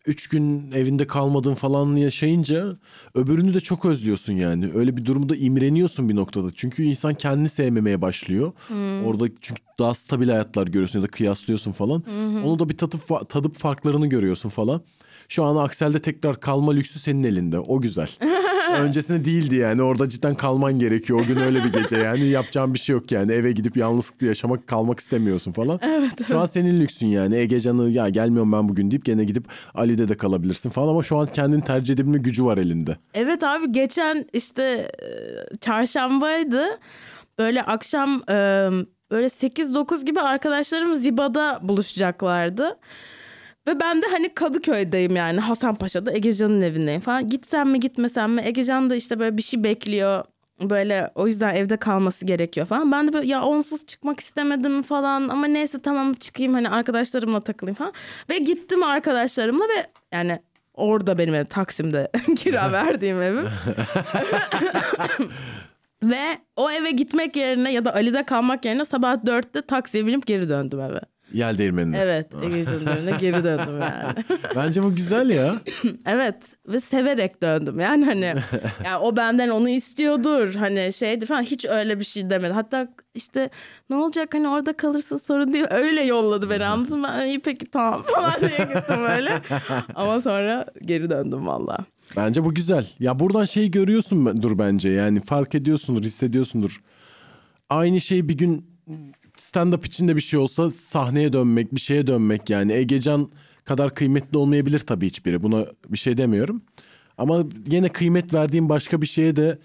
[0.06, 2.76] üç gün evinde kalmadın falan yaşayınca
[3.14, 4.70] öbürünü de çok özlüyorsun yani.
[4.74, 6.48] Öyle bir durumda imreniyorsun bir noktada.
[6.54, 8.52] Çünkü insan kendini sevmemeye başlıyor.
[9.04, 12.04] Orada çünkü daha stabil hayatlar görüyorsun ya da kıyaslıyorsun falan.
[12.44, 14.82] Onu da bir tadıp, tadıp farklarını görüyorsun falan.
[15.28, 17.58] Şu an Aksel'de tekrar kalma lüksü senin elinde.
[17.58, 18.10] O güzel.
[18.80, 19.82] Öncesinde değildi yani.
[19.82, 21.20] Orada cidden kalman gerekiyor.
[21.20, 22.24] O gün öyle bir gece yani.
[22.28, 23.32] Yapacağın bir şey yok yani.
[23.32, 25.80] Eve gidip yalnızlıkla yaşamak, kalmak istemiyorsun falan.
[26.28, 27.36] Şu an senin lüksün yani.
[27.36, 29.44] Ege Can'ı ya gelmiyorum ben bugün deyip gene gidip
[29.74, 30.88] Ali'de de kalabilirsin falan.
[30.88, 32.96] Ama şu an kendini tercih edebilme gücü var elinde.
[33.14, 36.64] Evet abi geçen işte e, çarşambaydı.
[37.38, 38.34] Böyle akşam e,
[39.10, 42.78] böyle 8-9 gibi arkadaşlarım Ziba'da buluşacaklardı.
[43.68, 47.26] Ve ben de hani Kadıköy'deyim yani Hasanpaşa'da Egecan'ın evindeyim falan.
[47.26, 50.24] Gitsem mi gitmesem mi Egecan da işte böyle bir şey bekliyor.
[50.60, 52.92] Böyle o yüzden evde kalması gerekiyor falan.
[52.92, 57.76] Ben de böyle ya onsuz çıkmak istemedim falan ama neyse tamam çıkayım hani arkadaşlarımla takılayım
[57.76, 57.92] falan.
[58.30, 60.38] Ve gittim arkadaşlarımla ve yani
[60.74, 63.46] orada benim ev Taksim'de kira verdiğim evim.
[66.02, 70.48] Ve o eve gitmek yerine ya da Ali'de kalmak yerine sabah dörtte taksiye binip geri
[70.48, 71.00] döndüm eve.
[71.32, 71.98] Yel değirmenine.
[71.98, 74.14] Evet Ege'cinin evine geri döndüm yani.
[74.56, 75.60] Bence bu güzel ya.
[76.06, 76.36] evet
[76.68, 78.24] ve severek döndüm yani hani
[78.84, 82.52] yani o benden onu istiyordur hani şeydir falan hiç öyle bir şey demedi.
[82.52, 83.50] Hatta işte
[83.90, 87.14] ne olacak hani orada kalırsın sorun değil öyle yolladı beni anladın mı?
[87.18, 89.40] Ben iyi peki tamam falan diye gittim böyle.
[89.94, 91.78] Ama sonra geri döndüm valla.
[92.16, 92.86] Bence bu güzel.
[93.00, 94.88] Ya buradan şeyi görüyorsundur bence.
[94.88, 96.82] Yani fark ediyorsundur, hissediyorsundur.
[97.70, 98.66] Aynı şey bir gün
[99.42, 102.72] stand-up içinde bir şey olsa sahneye dönmek, bir şeye dönmek yani.
[102.72, 103.30] Egecan
[103.64, 105.42] kadar kıymetli olmayabilir tabii hiçbiri.
[105.42, 106.62] Buna bir şey demiyorum.
[107.18, 109.58] Ama yine kıymet verdiğim başka bir şeye de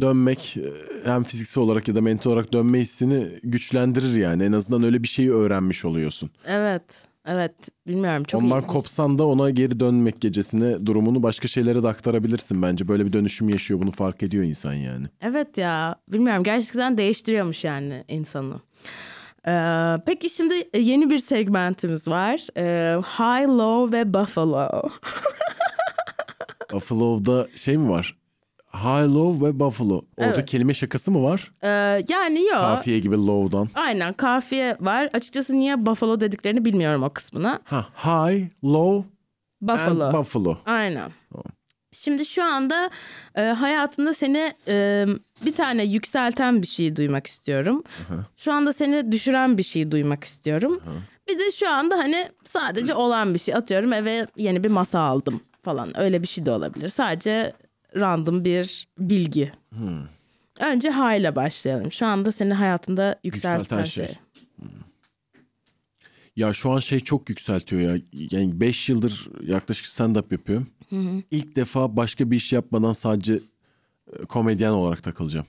[0.00, 0.62] dönmek e,
[1.04, 4.42] hem fiziksel olarak ya da mental olarak dönme hissini güçlendirir yani.
[4.44, 6.30] En azından öyle bir şeyi öğrenmiş oluyorsun.
[6.46, 7.52] Evet evet
[7.86, 8.72] bilmiyorum çok Ondan ilginç.
[8.72, 12.88] kopsan da ona geri dönmek gecesine durumunu başka şeylere de aktarabilirsin bence.
[12.88, 15.06] Böyle bir dönüşüm yaşıyor bunu fark ediyor insan yani.
[15.20, 18.54] Evet ya bilmiyorum gerçekten değiştiriyormuş yani insanı.
[19.48, 22.46] Ee, peki şimdi yeni bir segmentimiz var.
[22.56, 24.82] Ee, High, Low ve Buffalo.
[26.72, 28.16] Buffalo'da şey mi var?
[28.74, 30.02] High, low ve buffalo.
[30.16, 30.50] Orada Evet.
[30.50, 31.52] kelime şakası mı var?
[31.62, 31.68] Ee,
[32.08, 32.60] yani yok.
[32.60, 33.68] Kafiye gibi low'dan.
[33.74, 35.10] Aynen kafiye var.
[35.12, 37.60] Açıkçası niye Buffalo dediklerini bilmiyorum o kısmına.
[37.64, 39.08] Ha, high, low
[39.60, 40.04] Buffalo.
[40.04, 40.56] and buffalo.
[40.66, 41.10] Aynen.
[41.92, 42.90] Şimdi şu anda
[43.34, 45.06] e, hayatında seni e,
[45.44, 47.84] bir tane yükselten bir şey duymak istiyorum.
[48.36, 50.80] Şu anda seni düşüren bir şey duymak istiyorum.
[51.28, 55.40] Bir de şu anda hani sadece olan bir şey atıyorum eve yeni bir masa aldım
[55.62, 56.88] falan öyle bir şey de olabilir.
[56.88, 57.52] Sadece
[57.96, 59.52] random bir bilgi.
[60.60, 61.92] Önce ha ile başlayalım.
[61.92, 64.06] Şu anda seni hayatında yükselten, Yükselten şey.
[64.06, 64.16] şey.
[66.36, 68.02] Ya şu an şey çok yükseltiyor ya.
[68.30, 70.66] Yani 5 yıldır yaklaşık stand-up yapıyorum.
[71.30, 73.40] İlk defa başka bir iş yapmadan sadece
[74.12, 75.46] e, komedyen olarak takılacağım.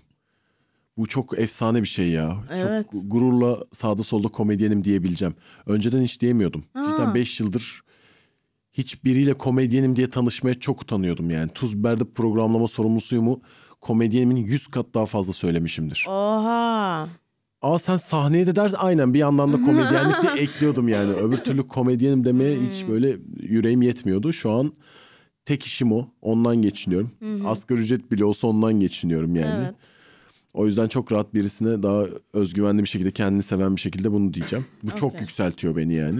[0.97, 2.37] Bu çok efsane bir şey ya.
[2.51, 2.85] Evet.
[2.91, 5.35] Çok gururla sağda solda komedyenim diyebileceğim.
[5.65, 6.63] Önceden hiç diyemiyordum.
[6.75, 7.81] Cidden 5 yıldır
[8.73, 11.49] hiç biriyle komedyenim diye tanışmaya çok utanıyordum yani.
[11.49, 13.41] Tuz Biber'de programlama sorumlusuyumu
[13.81, 16.05] komedyenimin 100 kat daha fazla söylemişimdir.
[16.07, 17.07] Oha.
[17.61, 21.13] Aa sen sahneye de dersin aynen bir yandan da komedyenlik diye ekliyordum yani.
[21.13, 24.33] Öbür türlü komedyenim demeye hiç böyle yüreğim yetmiyordu.
[24.33, 24.73] Şu an
[25.45, 26.07] tek işim o.
[26.21, 27.11] Ondan geçiniyorum.
[27.45, 29.63] Asgari ücret bile olsa ondan geçiniyorum yani.
[29.63, 29.75] Evet.
[30.53, 34.65] O yüzden çok rahat birisine daha özgüvenli bir şekilde kendini seven bir şekilde bunu diyeceğim.
[34.83, 35.21] Bu çok Okey.
[35.21, 36.19] yükseltiyor beni yani.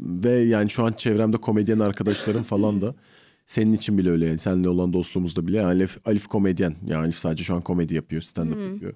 [0.00, 2.94] Ve yani şu an çevremde komedyen arkadaşlarım falan da
[3.46, 4.38] senin için bile öyle yani.
[4.38, 6.74] Seninle olan dostluğumuzda bile yani Alif, Alif komedyen.
[6.86, 8.92] Yani Alif sadece şu an komedi yapıyor, stand-up yapıyor.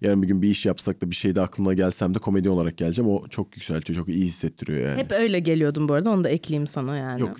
[0.00, 2.76] Yarın bir gün bir iş yapsak da bir şey de aklına gelsem de komedyen olarak
[2.76, 3.10] geleceğim.
[3.10, 5.00] O çok yükseltiyor, çok iyi hissettiriyor yani.
[5.00, 7.20] Hep öyle geliyordum bu arada onu da ekleyeyim sana yani.
[7.20, 7.36] Yok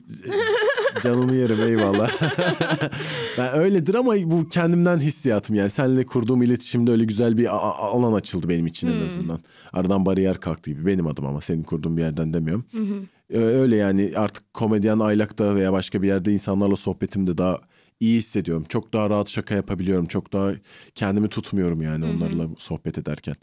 [1.03, 2.11] canını yerim eyvallah.
[3.39, 5.71] ben öyledir ama bu kendimden hissiyatım yani.
[5.71, 7.47] Seninle kurduğum iletişimde öyle güzel bir
[7.87, 9.39] alan açıldı benim için en azından.
[9.73, 12.65] Aradan bariyer kalktı gibi benim adım ama senin kurduğun bir yerden demiyorum.
[13.31, 17.61] Ee, Öyle yani artık komedyen aylakta veya başka bir yerde insanlarla sohbetimde daha
[18.01, 18.65] iyi hissediyorum.
[18.69, 20.07] Çok daha rahat şaka yapabiliyorum.
[20.07, 20.51] Çok daha
[20.95, 23.35] kendimi tutmuyorum yani onlarla sohbet ederken.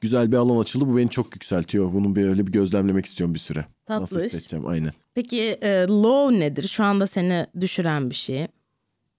[0.00, 0.86] Güzel bir alan açıldı.
[0.88, 1.92] Bu beni çok yükseltiyor.
[1.92, 3.64] Bunu bir öyle bir gözlemlemek istiyorum bir süre.
[3.88, 4.32] Nasıl Tatlış.
[4.32, 4.92] hissedeceğim aynen.
[5.14, 6.68] Peki e, low nedir?
[6.68, 8.46] Şu anda seni düşüren bir şey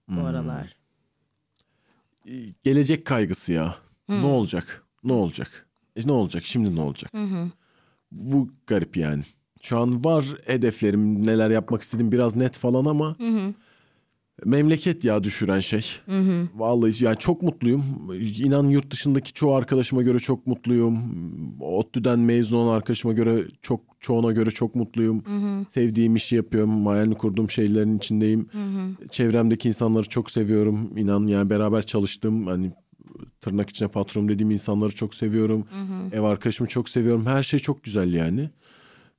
[0.08, 0.24] bu Hmm.
[0.24, 0.76] aralar.
[2.64, 3.74] gelecek kaygısı ya.
[4.08, 4.84] Ne olacak?
[5.04, 5.66] Ne olacak?
[5.96, 6.42] E, ne olacak?
[6.44, 7.12] Şimdi ne olacak?
[8.12, 9.22] Bu garip yani.
[9.62, 13.16] Şu an var hedeflerim, neler yapmak istediğim biraz net falan ama
[14.44, 15.86] memleket ya düşüren şey.
[16.54, 17.84] Vallahi yani çok mutluyum.
[18.38, 20.98] İnan yurt dışındaki çoğu arkadaşıma göre çok mutluyum.
[21.60, 25.24] ODTÜ'den mezun olan arkadaşıma göre çok çoğuna göre çok mutluyum.
[25.68, 26.86] Sevdiğim işi yapıyorum.
[26.86, 28.48] Hayalini kurduğum şeylerin içindeyim.
[29.10, 30.98] Çevremdeki insanları çok seviyorum.
[30.98, 32.72] İnan yani beraber çalıştığım hani
[33.40, 35.66] tırnak içine patron dediğim insanları çok seviyorum.
[36.12, 37.26] Ev arkadaşımı çok seviyorum.
[37.26, 38.50] Her şey çok güzel yani.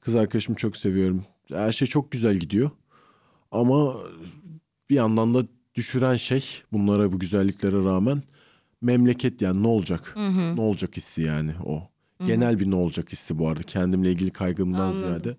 [0.01, 1.23] Kız arkadaşımı çok seviyorum.
[1.49, 2.69] Her şey çok güzel gidiyor.
[3.51, 3.95] Ama
[4.93, 5.43] bir yandan da
[5.75, 8.23] düşüren şey bunlara bu güzelliklere rağmen
[8.81, 10.13] memleket yani ne olacak?
[10.55, 11.89] Ne olacak hissi yani o.
[12.25, 13.63] Genel bir ne olacak hissi bu arada.
[13.63, 14.99] Kendimle ilgili kaygımdan Anladım.
[14.99, 15.37] ziyade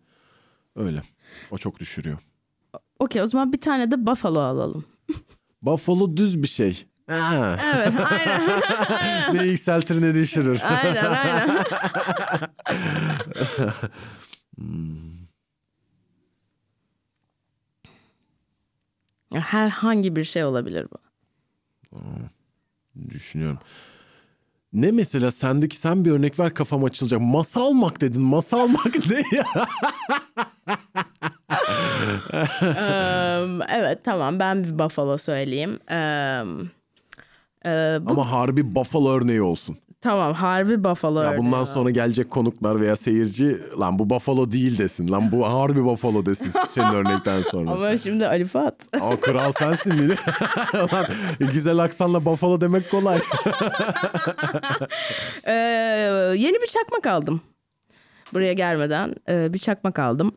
[0.77, 1.03] öyle.
[1.51, 2.19] O çok düşürüyor.
[2.99, 4.85] Okey o zaman bir tane de buffalo alalım.
[5.63, 6.85] Buffalo düz bir şey.
[7.07, 7.59] Ha.
[7.65, 8.51] Evet aynen.
[9.35, 10.61] ne yükseltir ne düşürür.
[10.65, 11.65] aynen aynen.
[19.41, 20.99] Herhangi bir şey olabilir bu.
[23.11, 23.59] Düşünüyorum.
[24.73, 27.21] Ne mesela sendeki sen bir örnek ver kafam açılacak.
[27.21, 28.23] Masalmak dedin.
[28.23, 29.45] Masalmak ne ya?
[32.63, 35.79] Eee, evet tamam ben bir buffalo söyleyeyim.
[35.91, 36.45] Eee,
[37.65, 39.77] eee, bu, Ama harbi buffalo örneği olsun.
[40.05, 41.23] Tamam harbi buffalo.
[41.23, 41.65] Ya bundan var.
[41.65, 45.11] sonra gelecek konuklar veya seyirci lan bu buffalo değil desin.
[45.13, 47.71] Lan bu harbi buffalo desin senin örnekten sonra.
[47.71, 48.75] Ama, Ama şimdi Ali Fuat.
[49.21, 50.17] kral sensin biri.
[50.93, 51.07] Lan,
[51.53, 53.21] güzel aksanla buffalo demek kolay.
[55.47, 55.53] Ee,
[56.37, 57.41] yeni bir çakmak aldım.
[58.33, 60.33] Buraya gelmeden e, bir çakmak aldım.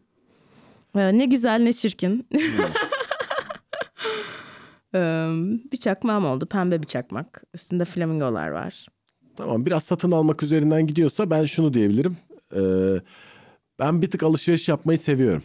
[0.95, 2.27] Ee, ne güzel ne çirkin.
[4.95, 5.27] Ee,
[5.71, 6.45] bir çakmağım oldu.
[6.45, 7.43] Pembe bir çakmak.
[7.53, 8.85] Üstünde flamingolar var.
[9.37, 12.17] Tamam biraz satın almak üzerinden gidiyorsa ben şunu diyebilirim.
[12.55, 12.59] Ee,
[13.79, 15.43] ben bir tık alışveriş yapmayı seviyorum.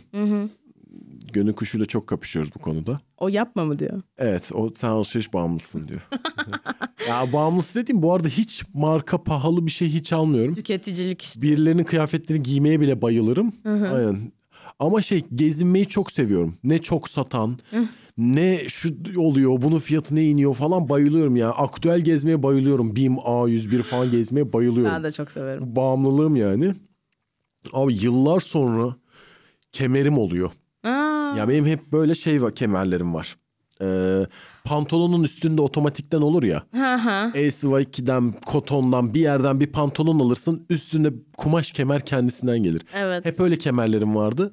[1.32, 3.00] Gönül kuşuyla çok kapışıyoruz bu konuda.
[3.18, 4.02] O yapma mı diyor.
[4.18, 6.08] Evet o sen alışveriş bağımlısın diyor.
[7.08, 10.54] ya bağımlısı dediğim bu arada hiç marka pahalı bir şey hiç almıyorum.
[10.54, 11.42] Tüketicilik işte.
[11.42, 13.52] Birilerinin kıyafetlerini giymeye bile bayılırım.
[13.64, 14.32] Aynen.
[14.78, 16.56] Ama şey gezinmeyi çok seviyorum.
[16.64, 17.58] Ne çok satan,
[18.18, 21.50] ne şu oluyor, bunun fiyatı ne iniyor falan bayılıyorum ya.
[21.50, 22.96] Aktüel gezmeye bayılıyorum.
[22.96, 24.92] BİM A101 falan gezmeye bayılıyorum.
[24.94, 25.76] Ben de çok severim.
[25.76, 26.74] Bağımlılığım yani.
[27.72, 28.96] Abi yıllar sonra
[29.72, 30.50] kemerim oluyor.
[30.84, 30.88] Aa,
[31.38, 33.36] Ya benim hep böyle şey var, kemerlerim var.
[33.82, 34.26] Ee,
[34.64, 36.62] pantolonun üstünde otomatikten olur ya.
[36.72, 37.32] ha ha.
[37.34, 40.66] LCY2'den, kotondan bir yerden bir pantolon alırsın.
[40.70, 42.82] Üstünde kumaş kemer kendisinden gelir.
[42.94, 43.24] Evet.
[43.24, 44.52] Hep öyle kemerlerim vardı.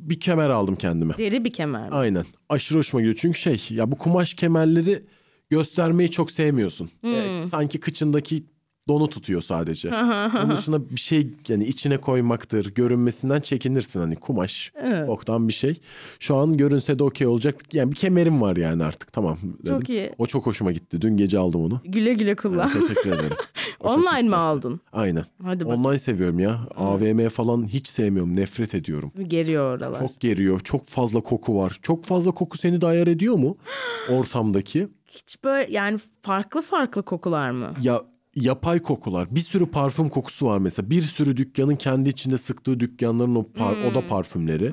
[0.00, 1.18] Bir kemer aldım kendime.
[1.18, 1.94] Deri bir kemer mi?
[1.94, 2.24] Aynen.
[2.48, 3.16] Aşırı hoşuma gidiyor.
[3.18, 5.02] Çünkü şey ya bu kumaş kemerleri
[5.50, 6.90] göstermeyi çok sevmiyorsun.
[7.04, 8.44] Ee, sanki kıçındaki
[8.88, 9.94] donu tutuyor sadece.
[10.44, 14.72] Onun dışında bir şey yani içine koymaktır, görünmesinden çekinirsin hani kumaş.
[14.82, 15.08] Evet.
[15.08, 15.80] Boktan bir şey.
[16.20, 17.74] Şu an görünse de okey olacak.
[17.74, 19.78] Yani bir kemerim var yani artık tamam dedim.
[19.78, 20.12] Çok iyi.
[20.18, 21.00] O çok hoşuma gitti.
[21.02, 21.80] Dün gece aldım onu.
[21.84, 22.72] Güle güle kullan.
[22.72, 23.36] Teşekkür ederim.
[23.80, 24.80] Online mi aldın?
[24.92, 25.24] Aynen.
[25.42, 25.72] Hadi bak.
[25.72, 26.60] Online seviyorum ya.
[26.76, 28.36] AVM falan hiç sevmiyorum.
[28.36, 29.12] Nefret ediyorum.
[29.26, 30.00] Geriyor oralar.
[30.00, 30.60] Çok geriyor.
[30.60, 31.78] Çok fazla koku var.
[31.82, 33.56] Çok fazla koku seni de ayar ediyor mu?
[34.10, 34.88] Ortamdaki.
[35.08, 37.74] Hiç böyle yani farklı farklı kokular mı?
[37.82, 38.02] Ya
[38.34, 39.34] yapay kokular.
[39.34, 40.90] Bir sürü parfüm kokusu var mesela.
[40.90, 44.72] Bir sürü dükkanın kendi içinde sıktığı dükkanların o par- oda parfümleri.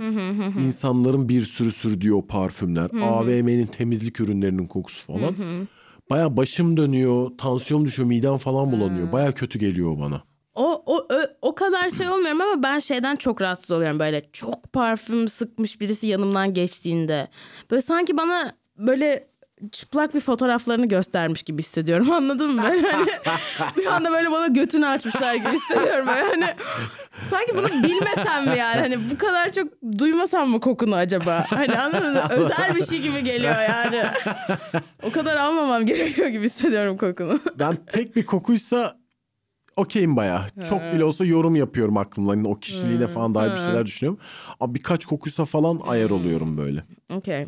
[0.65, 2.89] İnsanların bir sürü sürdüğü o parfümler.
[3.03, 5.35] AVM'nin temizlik ürünlerinin kokusu falan.
[6.09, 9.11] Baya başım dönüyor, tansiyon düşüyor, midem falan bulanıyor.
[9.11, 10.23] Baya kötü geliyor bana.
[10.55, 14.73] O, o, ö- o kadar şey olmuyorum ama ben şeyden çok rahatsız oluyorum böyle çok
[14.73, 17.27] parfüm sıkmış birisi yanımdan geçtiğinde.
[17.71, 19.27] Böyle sanki bana böyle
[19.71, 22.63] çıplak bir fotoğraflarını göstermiş gibi hissediyorum anladın mı?
[22.63, 23.07] Böyle hani
[23.77, 26.07] bir anda böyle bana götünü açmışlar gibi hissediyorum.
[26.07, 26.55] Böyle hani
[27.29, 28.79] sanki bunu bilmesem mi yani?
[28.81, 29.67] Hani bu kadar çok
[29.99, 31.45] duymasam mı kokunu acaba?
[31.49, 32.23] Hani anladın mı?
[32.29, 34.03] Özel bir şey gibi geliyor yani.
[35.03, 37.39] O kadar almamam gerekiyor gibi hissediyorum kokunu.
[37.59, 38.97] Ben tek bir kokuysa
[39.75, 40.47] okeyim baya.
[40.69, 42.31] Çok bile olsa yorum yapıyorum aklımda.
[42.31, 44.19] Hani o kişiliğine falan dair bir şeyler düşünüyorum.
[44.59, 46.83] Ama birkaç kokuysa falan ayar oluyorum böyle.
[47.13, 47.47] Okey.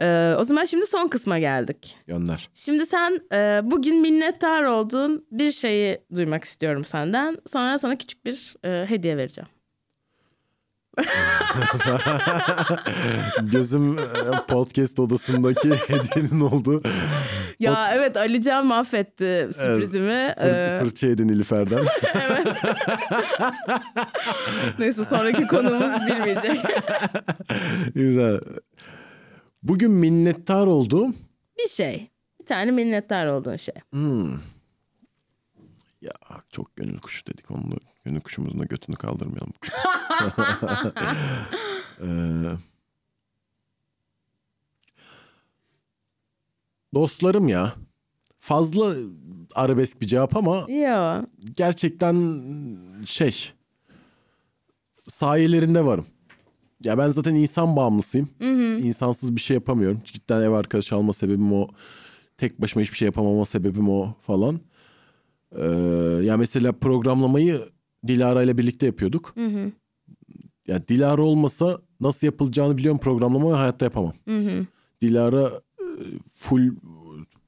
[0.00, 1.96] Ee, o zaman şimdi son kısma geldik.
[2.06, 2.48] Gönder.
[2.54, 7.38] Şimdi sen e, bugün minnettar olduğun bir şeyi duymak istiyorum senden.
[7.46, 9.48] Sonra sana küçük bir e, hediye vereceğim.
[13.42, 14.02] Gözüm e,
[14.48, 16.82] podcast odasındaki hediyenin oldu.
[17.60, 20.34] Ya evet Alican mahvetti sürprizimi.
[20.40, 21.78] Ee, Fırça yedin Nilüfer'den.
[24.78, 26.60] neyse sonraki konuğumuz bilmeyecek.
[27.94, 28.40] Güzel.
[29.62, 31.14] Bugün minnettar olduğum
[31.58, 32.10] bir şey.
[32.40, 33.74] Bir tane minnettar olduğun şey.
[33.90, 34.32] Hmm.
[36.00, 36.12] Ya
[36.52, 37.50] çok gönül kuşu dedik.
[37.50, 39.52] Onu gönül kuşumuzun da götünü kaldırmayalım.
[42.02, 42.06] Ee,
[46.94, 47.74] dostlarım ya.
[48.38, 48.94] Fazla
[49.54, 51.26] arabesk bir cevap ama Ya.
[51.56, 52.44] gerçekten
[53.06, 53.52] şey
[55.08, 56.06] sayelerinde varım.
[56.84, 58.28] Ya ben zaten insan bağımlısıyım.
[58.86, 60.00] İnsansız bir şey yapamıyorum.
[60.04, 61.68] Cidden ev arkadaşı alma sebebim o.
[62.38, 64.60] Tek başıma hiçbir şey yapamama sebebim o falan.
[65.56, 65.64] Ee,
[66.24, 67.68] ya mesela programlamayı
[68.06, 69.32] Dilara ile birlikte yapıyorduk.
[70.66, 74.12] Ya Dilara olmasa nasıl yapılacağını biliyorum programlamayı hayatta yapamam.
[75.02, 75.50] Dilara
[75.80, 75.84] e,
[76.38, 76.70] full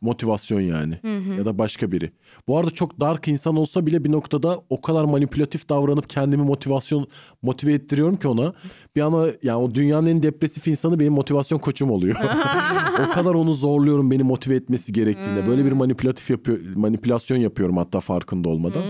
[0.02, 0.98] motivasyon yani
[1.38, 2.12] ya da başka biri.
[2.48, 7.06] Bu arada çok dark insan olsa bile bir noktada o kadar manipülatif davranıp kendimi motivasyon
[7.42, 8.54] motive ettiriyorum ki ona.
[8.96, 12.16] Bir ana yani o dünyanın en depresif insanı benim motivasyon koçum oluyor.
[13.08, 15.46] o kadar onu zorluyorum beni motive etmesi gerektiğinde.
[15.46, 18.82] Böyle bir manipülatif yapıyor manipülasyon yapıyorum hatta farkında olmadan.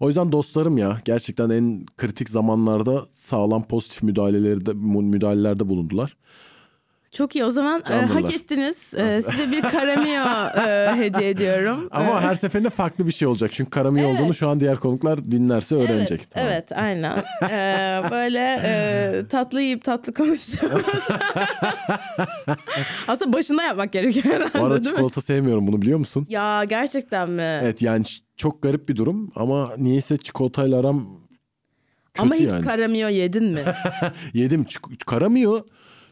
[0.00, 6.16] O yüzden dostlarım ya gerçekten en kritik zamanlarda sağlam pozitif müdahalelerde müdahalelerde bulundular.
[7.16, 7.44] Çok iyi.
[7.44, 8.94] O zaman e, hak ettiniz.
[8.94, 11.88] E, size bir Karamio e, hediye ediyorum.
[11.90, 13.50] Ama E, her seferinde farklı bir şey olacak.
[13.54, 16.20] Çünkü karami olduğunu şu an diğer konuklar dinlerse öğrenecek.
[16.20, 16.48] Evet, Tamam.
[16.52, 17.22] evet aynen.
[17.42, 20.82] Ee, böyle e, tatlı yiyip tatlı konuşacağız.
[23.08, 24.84] Aslında başında yapmak gerekiyor herhalde Bu arada mi?
[24.84, 26.26] çikolata sevmiyorum bunu biliyor musun?
[26.28, 27.58] Ya gerçekten mi?
[27.62, 31.20] Evet yani ç- çok garip bir durum ama niyeyse çikolatayla aram
[32.14, 32.64] kötü Ama hiç yani.
[32.64, 33.62] karamio yedin mi?
[34.34, 35.60] Yedim çik- karamıyor.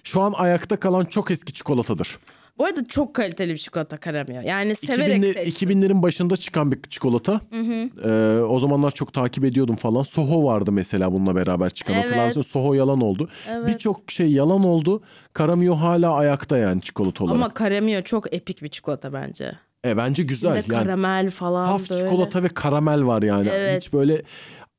[0.04, 2.18] Şu an ayakta kalan çok eski çikolatadır.
[2.58, 4.42] Bu arada çok kaliteli bir çikolata karamio.
[4.44, 5.70] Yani severek 2000'li seçtim.
[5.70, 7.40] 2000'lerin başında çıkan bir çikolata.
[7.52, 10.02] Ee, o zamanlar çok takip ediyordum falan.
[10.02, 11.94] Soho vardı mesela bununla beraber çıkan.
[11.94, 12.04] Evet.
[12.04, 12.42] Hatırlar mısın?
[12.42, 13.28] Soho yalan oldu.
[13.50, 13.68] Evet.
[13.68, 15.02] Birçok şey yalan oldu.
[15.32, 17.36] Karamio hala ayakta yani çikolata olarak.
[17.36, 19.52] Ama karamio çok epik bir çikolata bence.
[19.86, 20.58] E bence güzel.
[20.58, 22.04] İçinde yani karamel falan saf böyle.
[22.04, 23.48] çikolata ve karamel var yani.
[23.52, 23.82] Evet.
[23.84, 24.22] Hiç böyle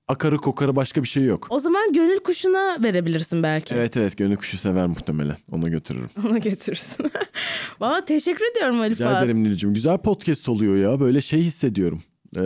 [0.08, 1.47] akarı kokarı başka bir şey yok.
[1.49, 3.76] O zaman gönül kuşuna verebilirsin belki.
[3.76, 5.38] Evet evet gönül kuşu sever muhtemelen.
[5.51, 6.10] Ona götürürüm.
[6.30, 7.06] Onu getirirsin.
[7.80, 9.24] Valla teşekkür ediyorum Ali Rica Fuat.
[9.24, 9.74] ederim Nilcim.
[9.74, 10.99] Güzel podcast oluyor ya.
[10.99, 12.01] Böyle şey hissediyorum.
[12.36, 12.39] Ee,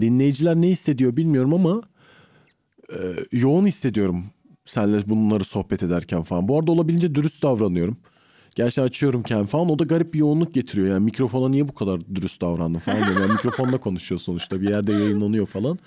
[0.00, 1.82] dinleyiciler ne hissediyor bilmiyorum ama
[2.92, 2.98] e,
[3.32, 4.24] yoğun hissediyorum.
[4.64, 6.48] Seninle bunları sohbet ederken falan.
[6.48, 7.96] Bu arada olabildiğince dürüst davranıyorum.
[8.54, 10.88] Gerçi açıyorumken falan o da garip bir yoğunluk getiriyor.
[10.88, 12.98] Yani mikrofona niye bu kadar dürüst davrandın falan.
[12.98, 15.78] Yani mikrofonla konuşuyor sonuçta bir yerde yayınlanıyor falan.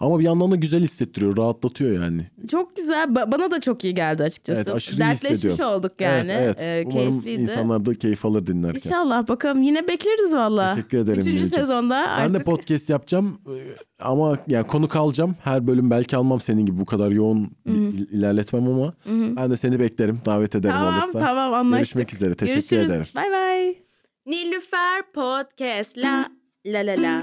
[0.00, 2.22] Ama bir yandan da güzel hissettiriyor, rahatlatıyor yani.
[2.50, 3.04] Çok güzel.
[3.08, 4.56] Ba- bana da çok iyi geldi açıkçası.
[4.60, 5.64] Evet aşırı Dertleşmiş hissediyorum.
[5.74, 6.32] olduk yani.
[6.32, 6.86] Evet, evet.
[6.86, 7.42] Ee, Umarım keyifliydi.
[7.42, 8.80] insanlar da keyif alır dinlerken.
[8.90, 10.74] İnşallah bakalım yine bekleriz valla.
[10.74, 11.58] Teşekkür ederim Üçüncü Nilüfer.
[11.58, 12.40] sezonda Ben artık.
[12.40, 15.36] de podcast yapacağım Ee, ama yani konuk alacağım.
[15.44, 18.92] Her bölüm belki almam senin gibi bu kadar yoğun il- ilerletmem ama
[19.36, 21.18] ben de seni beklerim, davet ederim Tamam olursa.
[21.18, 21.78] tamam anlaştık.
[21.78, 22.34] Görüşmek üzere.
[22.34, 22.90] Teşekkür Görüşürüz.
[22.90, 23.06] ederim.
[23.14, 23.74] Bay bay.
[24.26, 26.24] Nilüfer Podcast la
[26.66, 27.22] la la la